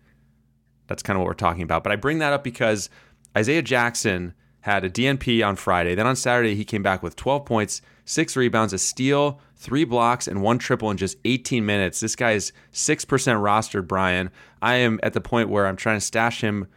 That's 0.88 1.04
kind 1.04 1.18
of 1.18 1.22
what 1.22 1.28
we're 1.28 1.34
talking 1.34 1.64
about. 1.64 1.84
But 1.84 1.92
I 1.92 1.96
bring 1.96 2.20
that 2.20 2.34
up 2.34 2.44
because 2.44 2.90
Isaiah 3.36 3.62
Jackson 3.62 4.34
had 4.62 4.84
a 4.84 4.90
DNP 4.90 5.46
on 5.46 5.56
Friday. 5.56 5.96
Then 5.96 6.08
on 6.08 6.16
Saturday, 6.16 6.56
he 6.56 6.66
came 6.66 6.84
back 6.84 7.02
with 7.02 7.16
12 7.16 7.46
points, 7.46 7.82
six 8.06 8.36
rebounds, 8.36 8.74
a 8.74 8.78
steal, 8.78 9.40
three 9.56 9.84
blocks, 9.84 10.28
and 10.28 10.42
one 10.42 10.58
triple 10.58 10.92
in 10.92 10.98
just 10.98 11.18
18 11.26 11.66
minutes. 11.66 12.00
This 12.00 12.16
guy 12.16 12.32
is 12.32 12.52
6% 12.74 13.06
rostered, 13.08 13.88
Brian. 13.88 14.30
I 14.62 14.76
am 14.76 15.00
at 15.02 15.14
the 15.14 15.22
point 15.22 15.50
where 15.50 15.66
I'm 15.66 15.78
trying 15.78 15.98
to 15.98 16.06
stash 16.06 16.42
him 16.42 16.68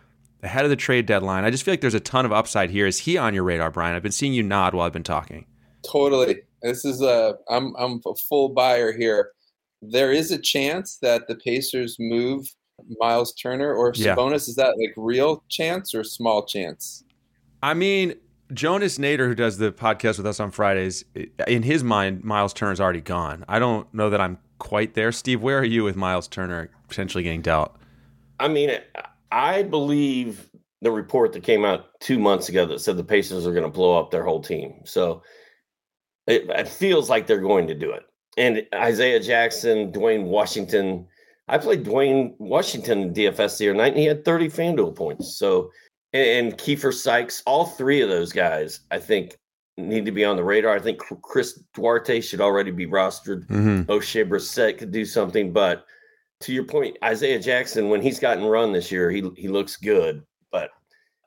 ahead 0.42 0.64
of 0.64 0.70
the 0.70 0.76
trade 0.76 1.06
deadline. 1.06 1.44
I 1.44 1.50
just 1.50 1.64
feel 1.64 1.72
like 1.72 1.80
there's 1.80 1.94
a 1.94 2.00
ton 2.00 2.24
of 2.24 2.32
upside 2.32 2.70
here. 2.70 2.86
Is 2.86 3.00
he 3.00 3.16
on 3.16 3.34
your 3.34 3.44
radar, 3.44 3.70
Brian? 3.70 3.96
I've 3.96 4.02
been 4.02 4.12
seeing 4.12 4.32
you 4.32 4.42
nod 4.42 4.74
while 4.74 4.86
I've 4.86 4.92
been 4.92 5.02
talking. 5.02 5.46
Totally. 5.82 6.42
This 6.62 6.84
is 6.84 7.02
a 7.02 7.36
I'm 7.48 7.74
I'm 7.76 8.00
a 8.06 8.14
full 8.14 8.50
buyer 8.50 8.92
here. 8.92 9.30
There 9.80 10.12
is 10.12 10.30
a 10.30 10.38
chance 10.38 10.98
that 11.02 11.26
the 11.26 11.34
Pacers 11.36 11.96
move 11.98 12.46
Miles 13.00 13.32
Turner 13.34 13.74
or 13.74 13.92
Sabonis. 13.92 14.30
Yeah. 14.30 14.36
Is 14.36 14.54
that 14.56 14.78
like 14.78 14.94
real 14.96 15.44
chance 15.48 15.94
or 15.94 16.04
small 16.04 16.44
chance? 16.44 17.04
I 17.62 17.74
mean, 17.74 18.14
Jonas 18.52 18.98
Nader, 18.98 19.26
who 19.26 19.34
does 19.34 19.58
the 19.58 19.72
podcast 19.72 20.18
with 20.18 20.26
us 20.26 20.40
on 20.40 20.50
Fridays, 20.50 21.04
in 21.46 21.62
his 21.62 21.82
mind, 21.82 22.22
Miles 22.22 22.52
Turner's 22.52 22.80
already 22.80 23.00
gone. 23.00 23.44
I 23.48 23.58
don't 23.58 23.92
know 23.94 24.10
that 24.10 24.20
I'm 24.20 24.38
quite 24.58 24.94
there. 24.94 25.12
Steve, 25.12 25.42
where 25.42 25.58
are 25.58 25.64
you 25.64 25.84
with 25.84 25.96
Miles 25.96 26.28
Turner 26.28 26.70
potentially 26.88 27.24
getting 27.24 27.42
dealt? 27.42 27.74
I 28.38 28.48
mean, 28.48 28.76
I 29.30 29.62
believe 29.62 30.50
the 30.82 30.90
report 30.90 31.32
that 31.32 31.44
came 31.44 31.64
out 31.64 31.98
two 32.00 32.18
months 32.18 32.48
ago 32.48 32.66
that 32.66 32.80
said 32.80 32.96
the 32.96 33.04
Pacers 33.04 33.46
are 33.46 33.52
going 33.52 33.64
to 33.64 33.70
blow 33.70 33.98
up 33.98 34.10
their 34.10 34.24
whole 34.24 34.42
team. 34.42 34.80
So 34.84 35.22
it, 36.26 36.48
it 36.48 36.68
feels 36.68 37.10
like 37.10 37.26
they're 37.26 37.40
going 37.40 37.66
to 37.68 37.74
do 37.74 37.90
it. 37.90 38.02
And 38.38 38.66
Isaiah 38.74 39.20
Jackson, 39.20 39.90
Duane 39.90 40.24
Washington. 40.24 41.06
I 41.48 41.58
played 41.58 41.82
Duane 41.82 42.34
Washington 42.38 43.02
in 43.02 43.14
DFS 43.14 43.58
the 43.58 43.68
other 43.68 43.76
night, 43.76 43.92
and 43.92 43.98
he 43.98 44.06
had 44.06 44.24
30 44.24 44.48
FanDuel 44.48 44.96
points. 44.96 45.36
So, 45.36 45.70
and 46.12 46.56
Keifer 46.56 46.94
Sykes, 46.94 47.42
all 47.46 47.66
three 47.66 48.00
of 48.00 48.08
those 48.08 48.32
guys, 48.32 48.80
I 48.90 48.98
think, 48.98 49.36
need 49.76 50.06
to 50.06 50.12
be 50.12 50.24
on 50.24 50.36
the 50.36 50.44
radar. 50.44 50.76
I 50.76 50.78
think 50.78 50.98
Chris 50.98 51.60
Duarte 51.74 52.20
should 52.20 52.40
already 52.40 52.70
be 52.70 52.86
rostered. 52.86 53.46
Mm-hmm. 53.48 53.90
Oshae 53.90 54.28
Brissett 54.28 54.78
could 54.78 54.92
do 54.92 55.04
something. 55.04 55.52
But 55.52 55.84
to 56.40 56.52
your 56.52 56.64
point, 56.64 56.96
Isaiah 57.02 57.38
Jackson, 57.38 57.88
when 57.88 58.02
he's 58.02 58.20
gotten 58.20 58.44
run 58.44 58.72
this 58.72 58.92
year, 58.92 59.10
he 59.10 59.28
he 59.36 59.48
looks 59.48 59.76
good. 59.76 60.22
But 60.50 60.70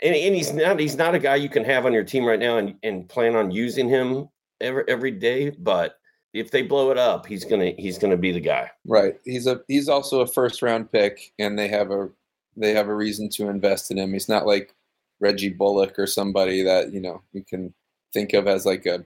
and, 0.02 0.16
and 0.16 0.36
he's 0.36 0.54
not 0.54 0.80
he's 0.80 0.96
not 0.96 1.16
a 1.16 1.20
guy 1.20 1.36
you 1.36 1.50
can 1.50 1.64
have 1.66 1.86
on 1.86 1.94
your 1.94 2.04
team 2.04 2.26
right 2.26 2.40
now 2.40 2.58
and, 2.58 2.76
and 2.84 3.10
plan 3.10 3.36
on 3.36 3.52
using 3.52 3.90
him 3.90 4.30
every 4.62 4.84
every 4.88 5.12
day, 5.12 5.50
but 5.52 5.98
if 6.34 6.52
they 6.52 6.62
blow 6.64 6.92
it 6.92 6.98
up, 6.98 7.26
he's 7.26 7.46
gonna 7.46 7.72
he's 7.78 7.98
gonna 7.98 8.18
be 8.18 8.32
the 8.32 8.42
guy. 8.42 8.72
Right. 8.86 9.16
He's 9.24 9.48
a 9.48 9.62
he's 9.68 9.88
also 9.88 10.22
a 10.22 10.28
first 10.28 10.62
round 10.62 10.92
pick, 10.92 11.32
and 11.40 11.58
they 11.58 11.68
have 11.70 11.92
a 11.92 12.10
they 12.58 12.74
have 12.74 12.88
a 12.88 12.96
reason 12.96 13.30
to 13.30 13.50
invest 13.50 13.92
in 13.92 13.98
him. 13.98 14.14
He's 14.14 14.30
not 14.30 14.46
like 14.46 14.76
Reggie 15.20 15.50
Bullock 15.50 15.98
or 15.98 16.08
somebody 16.08 16.64
that 16.64 16.92
you 16.92 17.00
know 17.00 17.22
you 17.32 17.44
can 17.44 17.74
think 18.14 18.34
of 18.34 18.48
as 18.48 18.66
like 18.66 18.86
a 18.86 19.06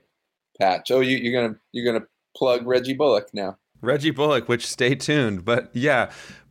patch. 0.60 0.90
Oh, 0.90 1.00
you, 1.00 1.16
you're 1.16 1.40
gonna 1.40 1.56
you're 1.72 1.92
gonna 1.92 2.06
plug 2.36 2.66
Reggie 2.66 2.94
Bullock 2.94 3.28
now. 3.32 3.56
Reggie 3.80 4.10
Bullock, 4.10 4.48
which 4.48 4.66
stay 4.66 4.94
tuned. 4.94 5.44
But 5.44 5.70
yeah, 5.72 6.10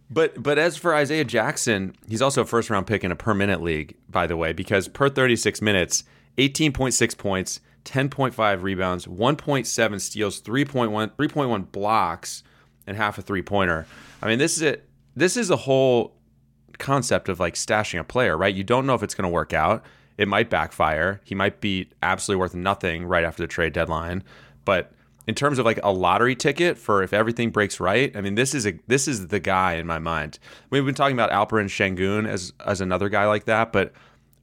but 0.10 0.42
but 0.42 0.58
as 0.58 0.78
for 0.78 0.96
Isaiah 0.96 1.26
Jackson, 1.26 1.94
he's 2.08 2.22
also 2.22 2.42
a 2.42 2.46
first 2.46 2.70
round 2.70 2.88
pick 2.88 3.04
in 3.04 3.12
a 3.12 3.16
per 3.16 3.34
minute 3.34 3.62
league, 3.62 3.96
by 4.10 4.28
the 4.28 4.38
way, 4.38 4.54
because 4.54 4.88
per 4.88 5.10
36 5.10 5.62
minutes, 5.62 6.04
18.6 6.38 7.18
points, 7.18 7.60
10.5 7.86 8.62
rebounds, 8.62 9.06
1.7 9.06 10.02
steals, 10.02 10.42
3.1 10.42 11.12
3.1 11.12 11.72
blocks, 11.72 12.44
and 12.86 12.98
half 12.98 13.18
a 13.18 13.22
three 13.22 13.42
pointer. 13.42 13.86
I 14.22 14.28
mean, 14.28 14.40
this 14.40 14.58
is 14.58 14.62
it. 14.64 14.88
This 15.16 15.38
is 15.38 15.50
a 15.50 15.56
whole 15.56 16.16
concept 16.78 17.30
of 17.30 17.40
like 17.40 17.56
stashing 17.56 18.00
a 18.00 18.04
player, 18.04 18.38
right? 18.38 18.54
You 18.54 18.64
don't 18.64 18.86
know 18.86 18.96
if 18.96 19.04
it's 19.04 19.16
going 19.16 19.30
to 19.30 19.34
work 19.34 19.54
out. 19.54 19.84
It 20.18 20.28
might 20.28 20.50
backfire. 20.50 21.22
He 21.24 21.36
might 21.36 21.62
be 21.62 21.90
absolutely 22.04 22.40
worth 22.40 22.56
nothing 22.56 23.06
right 23.06 23.24
after 23.24 23.44
the 23.44 23.48
trade 23.48 23.74
deadline. 23.74 24.24
But 24.66 24.92
in 25.28 25.36
terms 25.36 25.60
of 25.60 25.66
like 25.66 25.80
a 25.84 25.92
lottery 25.92 26.36
ticket 26.36 26.78
for 26.78 27.04
if 27.04 27.14
everything 27.14 27.52
breaks 27.52 27.80
right, 27.80 28.16
I 28.18 28.22
mean, 28.22 28.36
this 28.36 28.56
is 28.56 28.66
a 28.66 28.74
this 28.88 29.08
is 29.08 29.28
the 29.28 29.40
guy 29.40 29.74
in 29.76 29.86
my 29.86 30.00
mind. 30.00 30.40
We've 30.72 30.86
been 30.86 30.96
talking 30.96 31.16
about 31.16 31.32
Alperen 31.32 31.66
Sengun 31.66 32.28
as 32.28 32.52
as 32.66 32.82
another 32.82 33.10
guy 33.10 33.28
like 33.28 33.46
that, 33.46 33.72
but 33.72 33.94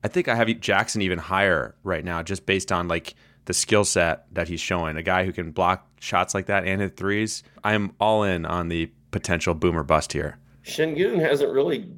I 0.06 0.08
think 0.08 0.28
I 0.28 0.36
have 0.36 0.60
Jackson 0.60 1.02
even 1.02 1.18
higher 1.18 1.74
right 1.82 2.04
now, 2.04 2.22
just 2.22 2.46
based 2.46 2.70
on 2.70 2.86
like 2.86 3.16
the 3.46 3.52
skill 3.52 3.84
set 3.84 4.32
that 4.32 4.46
he's 4.46 4.60
showing. 4.60 4.96
A 4.96 5.02
guy 5.02 5.24
who 5.24 5.32
can 5.32 5.50
block 5.50 5.84
shots 5.98 6.32
like 6.32 6.46
that 6.46 6.64
and 6.64 6.80
hit 6.80 6.96
threes. 6.96 7.42
I 7.64 7.74
am 7.74 7.92
all 7.98 8.22
in 8.22 8.46
on 8.46 8.68
the 8.68 8.88
potential 9.10 9.52
boomer 9.52 9.82
bust 9.82 10.12
here. 10.12 10.38
Sengun 10.62 11.18
hasn't 11.18 11.50
really 11.52 11.90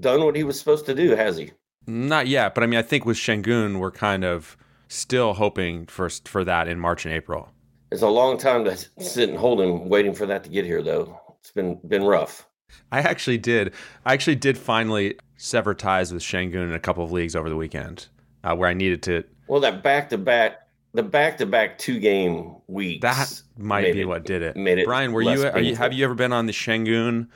done 0.00 0.24
what 0.24 0.36
he 0.36 0.42
was 0.42 0.58
supposed 0.58 0.86
to 0.86 0.94
do, 0.94 1.16
has 1.16 1.36
he? 1.36 1.52
Not 1.86 2.28
yet, 2.28 2.54
but 2.54 2.64
I 2.64 2.66
mean, 2.66 2.78
I 2.78 2.82
think 2.82 3.04
with 3.04 3.18
Sengun, 3.18 3.78
we're 3.78 3.90
kind 3.90 4.24
of 4.24 4.56
still 4.88 5.34
hoping 5.34 5.84
for 5.84 6.08
for 6.08 6.44
that 6.44 6.66
in 6.66 6.80
March 6.80 7.04
and 7.04 7.14
April. 7.14 7.50
It's 7.92 8.00
a 8.00 8.08
long 8.08 8.38
time 8.38 8.64
to 8.64 8.74
sit 9.00 9.28
and 9.28 9.36
hold 9.36 9.60
him, 9.60 9.90
waiting 9.90 10.14
for 10.14 10.24
that 10.24 10.44
to 10.44 10.48
get 10.48 10.64
here, 10.64 10.82
though. 10.82 11.20
It's 11.40 11.52
been 11.52 11.78
been 11.86 12.04
rough. 12.04 12.48
I 12.90 13.00
actually 13.00 13.38
did. 13.38 13.74
I 14.06 14.14
actually 14.14 14.36
did 14.36 14.56
finally 14.56 15.18
sever 15.38 15.74
ties 15.74 16.12
with 16.12 16.22
Sengun 16.22 16.64
in 16.64 16.74
a 16.74 16.78
couple 16.78 17.02
of 17.02 17.10
leagues 17.10 17.34
over 17.34 17.48
the 17.48 17.56
weekend, 17.56 18.08
uh, 18.44 18.54
where 18.54 18.68
I 18.68 18.74
needed 18.74 19.02
to 19.04 19.24
well, 19.48 19.60
that 19.60 19.82
back 19.82 20.10
to 20.10 20.18
back, 20.18 20.68
the 20.92 21.02
back 21.02 21.38
to 21.38 21.46
back 21.46 21.78
two 21.78 21.98
game 21.98 22.54
weeks. 22.66 23.00
That 23.02 23.42
might 23.56 23.92
be 23.92 24.02
it, 24.02 24.04
what 24.08 24.24
did 24.24 24.42
it. 24.42 24.56
Made 24.56 24.78
it. 24.78 24.84
Brian, 24.84 25.12
were 25.12 25.22
you, 25.22 25.50
you, 25.58 25.74
Have 25.74 25.94
you 25.94 26.04
ever 26.04 26.14
been 26.14 26.32
on 26.32 26.46
the 26.46 26.52
Sengun 26.52 27.28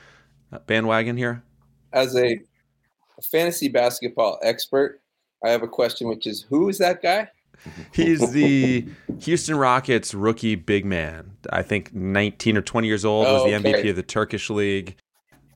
bandwagon 0.67 1.17
here? 1.17 1.43
As 1.91 2.15
a 2.15 2.39
fantasy 3.31 3.67
basketball 3.67 4.39
expert, 4.43 5.01
I 5.43 5.49
have 5.49 5.63
a 5.63 5.67
question, 5.67 6.07
which 6.07 6.27
is, 6.27 6.45
who 6.49 6.69
is 6.69 6.77
that 6.77 7.01
guy? 7.01 7.29
He's 7.93 8.31
the 8.31 8.85
Houston 9.21 9.55
Rockets 9.55 10.13
rookie 10.13 10.55
big 10.55 10.85
man. 10.85 11.31
I 11.51 11.63
think 11.63 11.93
19 11.93 12.57
or 12.57 12.61
20 12.61 12.87
years 12.87 13.05
old. 13.05 13.25
was 13.25 13.41
Oh, 13.41 13.45
the 13.45 13.51
MVP 13.51 13.89
of 13.89 13.95
the 13.95 14.03
Turkish 14.03 14.49
league. 14.49 14.97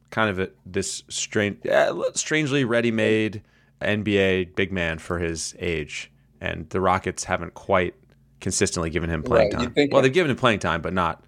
Kind 0.09 0.29
of 0.29 0.39
a, 0.39 0.49
this 0.65 1.03
strange, 1.09 1.65
uh, 1.67 1.93
strangely 2.13 2.63
ready-made 2.63 3.41
NBA 3.81 4.55
big 4.55 4.71
man 4.71 4.99
for 4.99 5.19
his 5.19 5.55
age, 5.59 6.11
and 6.41 6.69
the 6.69 6.79
Rockets 6.81 7.25
haven't 7.25 7.53
quite 7.53 7.93
consistently 8.39 8.89
given 8.89 9.09
him 9.09 9.23
playing 9.23 9.51
Right, 9.53 9.63
time. 9.63 9.73
think- 9.73 9.91
well, 9.93 10.01
they've 10.01 10.13
given 10.13 10.31
him 10.31 10.37
playing 10.37 10.59
time, 10.59 10.81
but 10.81 10.93
not, 10.93 11.23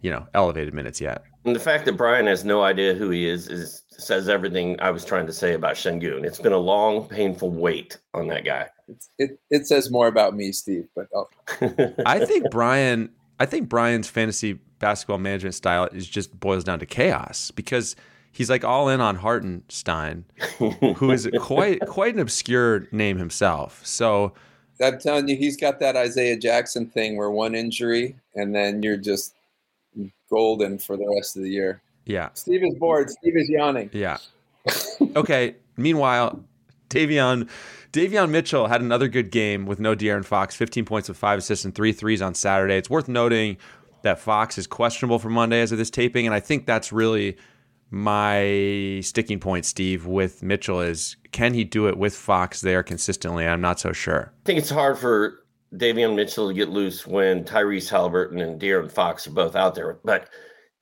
you 0.00 0.10
know, 0.10 0.26
elevated 0.34 0.72
minutes 0.72 1.00
yet. 1.00 1.22
And 1.44 1.54
the 1.54 1.60
fact 1.60 1.84
that 1.84 1.92
Brian 1.98 2.26
has 2.26 2.44
no 2.44 2.62
idea 2.62 2.94
who 2.94 3.10
he 3.10 3.28
is 3.28 3.48
is 3.48 3.82
says 3.90 4.28
everything 4.28 4.80
I 4.80 4.90
was 4.90 5.04
trying 5.04 5.26
to 5.26 5.32
say 5.32 5.52
about 5.54 5.74
Sengun. 5.74 6.24
It's 6.24 6.40
been 6.40 6.52
a 6.52 6.58
long, 6.58 7.06
painful 7.06 7.50
wait 7.50 7.98
on 8.14 8.28
that 8.28 8.44
guy. 8.44 8.68
It 9.18 9.38
it 9.50 9.66
says 9.66 9.90
more 9.90 10.06
about 10.06 10.34
me, 10.34 10.52
Steve. 10.52 10.88
But 10.96 11.06
oh, 11.14 11.28
I 12.06 12.24
think 12.24 12.50
Brian. 12.50 13.10
I 13.38 13.46
think 13.46 13.68
Brian's 13.68 14.08
fantasy 14.08 14.54
basketball 14.78 15.18
management 15.18 15.54
style 15.54 15.88
is 15.92 16.08
just 16.08 16.38
boils 16.38 16.64
down 16.64 16.78
to 16.78 16.86
chaos 16.86 17.50
because 17.50 17.96
he's 18.34 18.50
like 18.50 18.64
all 18.64 18.88
in 18.88 19.00
on 19.00 19.16
Hartenstein, 19.16 20.24
who 20.58 21.10
is 21.10 21.28
quite 21.40 21.80
quite 21.86 22.14
an 22.14 22.20
obscure 22.20 22.86
name 22.92 23.16
himself. 23.16 23.80
So 23.86 24.34
I'm 24.82 24.98
telling 24.98 25.28
you, 25.28 25.36
he's 25.36 25.56
got 25.56 25.78
that 25.80 25.96
Isaiah 25.96 26.36
Jackson 26.36 26.86
thing 26.86 27.16
where 27.16 27.30
one 27.30 27.54
injury 27.54 28.16
and 28.34 28.54
then 28.54 28.82
you're 28.82 28.96
just 28.96 29.34
golden 30.30 30.78
for 30.78 30.96
the 30.96 31.06
rest 31.16 31.36
of 31.36 31.42
the 31.42 31.50
year. 31.50 31.80
yeah, 32.04 32.28
Steve 32.34 32.62
is 32.64 32.74
bored. 32.74 33.08
Steve 33.08 33.36
is 33.36 33.48
yawning. 33.48 33.88
yeah. 33.92 34.18
Okay. 35.16 35.54
Meanwhile, 35.76 36.44
Davion 36.88 37.48
Davion 37.92 38.30
Mitchell 38.30 38.66
had 38.66 38.80
another 38.80 39.08
good 39.08 39.30
game 39.30 39.66
with 39.66 39.78
no 39.78 39.94
De'Aaron 39.94 40.24
Fox, 40.24 40.54
15 40.56 40.84
points 40.84 41.08
with 41.08 41.16
five 41.16 41.38
assists 41.38 41.64
and 41.64 41.74
three 41.74 41.92
threes 41.92 42.20
on 42.20 42.34
Saturday. 42.34 42.76
It's 42.76 42.90
worth 42.90 43.08
noting 43.08 43.56
that 44.02 44.18
Fox 44.18 44.58
is 44.58 44.66
questionable 44.66 45.18
for 45.18 45.30
Monday 45.30 45.60
as 45.60 45.70
of 45.72 45.78
this 45.78 45.90
taping, 45.90 46.26
and 46.26 46.34
I 46.34 46.40
think 46.40 46.66
that's 46.66 46.92
really 46.92 47.36
my 47.94 49.00
sticking 49.02 49.38
point, 49.38 49.64
Steve, 49.64 50.04
with 50.04 50.42
Mitchell 50.42 50.80
is 50.80 51.16
can 51.30 51.54
he 51.54 51.62
do 51.62 51.86
it 51.86 51.96
with 51.96 52.14
Fox 52.14 52.60
there 52.60 52.82
consistently? 52.82 53.46
I'm 53.46 53.60
not 53.60 53.78
so 53.78 53.92
sure. 53.92 54.32
I 54.42 54.44
think 54.44 54.58
it's 54.58 54.70
hard 54.70 54.98
for 54.98 55.44
Davion 55.74 56.16
Mitchell 56.16 56.48
to 56.48 56.54
get 56.54 56.70
loose 56.70 57.06
when 57.06 57.44
Tyrese 57.44 57.88
Halliburton 57.88 58.40
and 58.40 58.60
De'Aaron 58.60 58.90
Fox 58.90 59.26
are 59.26 59.32
both 59.32 59.54
out 59.54 59.76
there. 59.76 60.00
But 60.04 60.28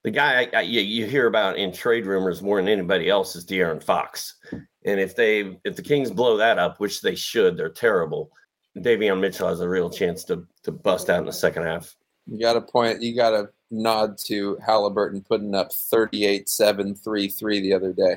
the 0.05 0.11
guy 0.11 0.41
I, 0.41 0.59
I, 0.59 0.61
you 0.63 0.81
you 0.81 1.07
hear 1.07 1.27
about 1.27 1.59
in 1.59 1.73
trade 1.73 2.07
rumors 2.07 2.41
more 2.41 2.57
than 2.57 2.69
anybody 2.69 3.11
else 3.11 3.37
is 3.37 3.45
De'Aaron 3.45 3.83
Fox. 3.83 4.37
And 4.85 4.99
if 4.99 5.15
they 5.15 5.59
if 5.65 5.77
the 5.77 5.83
Kings 5.83 6.11
blow 6.11 6.39
that 6.39 6.59
up, 6.59 6.81
which 6.81 7.03
they 7.03 7.15
should, 7.15 7.57
they're 7.57 7.69
terrible. 7.69 8.33
Davion 8.79 9.21
Mitchell 9.21 9.49
has 9.49 9.61
a 9.61 9.69
real 9.69 9.91
chance 9.91 10.25
to 10.25 10.47
to 10.65 10.73
bust 10.73 11.11
out 11.11 11.21
in 11.21 11.27
the 11.27 11.33
second 11.33 11.65
half. 11.65 11.95
You 12.27 12.41
got 12.41 12.57
a 12.57 12.63
point. 12.63 13.03
You 13.03 13.15
got 13.15 13.31
to 13.31 13.49
nod 13.73 14.19
to 14.27 14.57
Halliburton 14.65 15.23
putting 15.23 15.55
up 15.55 15.73
38, 15.73 16.49
7, 16.49 16.95
3, 16.95 17.29
3 17.29 17.61
the 17.61 17.73
other 17.73 17.93
day. 17.93 18.17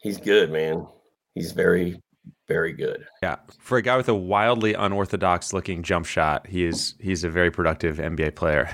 He's 0.00 0.18
good, 0.18 0.52
man. 0.52 0.86
He's 1.34 1.52
very, 1.52 2.00
very 2.46 2.72
good. 2.72 3.06
Yeah, 3.22 3.36
for 3.58 3.78
a 3.78 3.82
guy 3.82 3.96
with 3.96 4.08
a 4.08 4.14
wildly 4.14 4.74
unorthodox 4.74 5.52
looking 5.52 5.82
jump 5.82 6.06
shot, 6.06 6.46
he 6.46 6.64
is 6.64 6.94
he's 7.00 7.24
a 7.24 7.30
very 7.30 7.50
productive 7.50 7.96
NBA 7.96 8.34
player. 8.34 8.70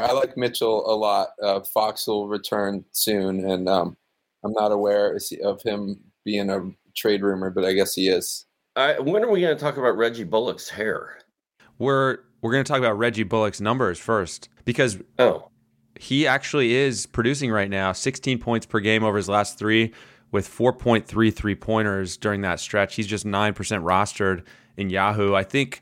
I 0.00 0.12
like 0.12 0.36
Mitchell 0.36 0.90
a 0.90 0.96
lot. 0.96 1.28
Uh, 1.40 1.60
Fox 1.60 2.06
will 2.06 2.26
return 2.26 2.84
soon, 2.90 3.48
and 3.48 3.68
um, 3.68 3.96
I'm 4.44 4.52
not 4.52 4.72
aware 4.72 5.16
of 5.44 5.62
him 5.62 6.00
being 6.24 6.50
a 6.50 6.70
trade 6.96 7.22
rumor, 7.22 7.50
but 7.50 7.64
I 7.64 7.74
guess 7.74 7.94
he 7.94 8.08
is. 8.08 8.46
Uh, 8.74 8.94
when 9.00 9.22
are 9.22 9.30
we 9.30 9.40
going 9.40 9.56
to 9.56 9.60
talk 9.60 9.76
about 9.76 9.96
Reggie 9.96 10.24
Bullock's 10.24 10.68
hair? 10.68 11.18
We're 11.78 12.18
we're 12.40 12.52
going 12.52 12.64
to 12.64 12.68
talk 12.68 12.78
about 12.78 12.98
Reggie 12.98 13.24
Bullock's 13.24 13.60
numbers 13.60 13.98
first 13.98 14.48
because 14.64 14.98
Oh, 15.18 15.50
he 15.98 16.26
actually 16.26 16.74
is 16.74 17.06
producing 17.06 17.50
right 17.50 17.70
now 17.70 17.92
16 17.92 18.38
points 18.38 18.66
per 18.66 18.80
game 18.80 19.04
over 19.04 19.16
his 19.16 19.28
last 19.28 19.58
three 19.58 19.92
with 20.30 20.48
4.3 20.48 21.34
three 21.34 21.54
pointers 21.54 22.16
during 22.16 22.42
that 22.42 22.60
stretch. 22.60 22.94
He's 22.94 23.06
just 23.06 23.24
9% 23.26 23.54
rostered 23.54 24.44
in 24.76 24.90
Yahoo. 24.90 25.34
I 25.34 25.42
think 25.42 25.80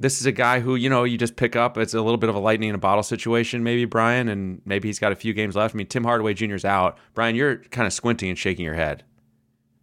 this 0.00 0.20
is 0.20 0.26
a 0.26 0.32
guy 0.32 0.60
who, 0.60 0.74
you 0.74 0.90
know, 0.90 1.04
you 1.04 1.16
just 1.16 1.36
pick 1.36 1.54
up. 1.56 1.78
It's 1.78 1.94
a 1.94 2.00
little 2.00 2.18
bit 2.18 2.28
of 2.28 2.34
a 2.34 2.40
lightning 2.40 2.70
in 2.70 2.74
a 2.74 2.78
bottle 2.78 3.02
situation, 3.02 3.62
maybe, 3.62 3.84
Brian, 3.84 4.28
and 4.28 4.60
maybe 4.64 4.88
he's 4.88 4.98
got 4.98 5.12
a 5.12 5.16
few 5.16 5.32
games 5.32 5.54
left. 5.54 5.74
I 5.74 5.78
mean, 5.78 5.86
Tim 5.86 6.04
Hardaway 6.04 6.34
Jr.'s 6.34 6.64
out. 6.64 6.98
Brian, 7.14 7.36
you're 7.36 7.56
kind 7.56 7.86
of 7.86 7.92
squinting 7.92 8.28
and 8.28 8.38
shaking 8.38 8.64
your 8.64 8.74
head. 8.74 9.04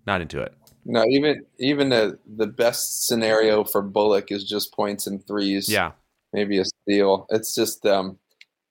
Not 0.05 0.21
into 0.21 0.41
it. 0.41 0.53
No, 0.83 1.05
even 1.05 1.45
even 1.59 1.89
the 1.89 2.17
the 2.25 2.47
best 2.47 3.05
scenario 3.07 3.63
for 3.63 3.83
Bullock 3.83 4.31
is 4.31 4.43
just 4.43 4.73
points 4.73 5.05
and 5.05 5.25
threes. 5.25 5.69
Yeah. 5.69 5.91
maybe 6.33 6.57
a 6.57 6.65
steal. 6.65 7.27
It's 7.29 7.53
just 7.53 7.85
um, 7.85 8.17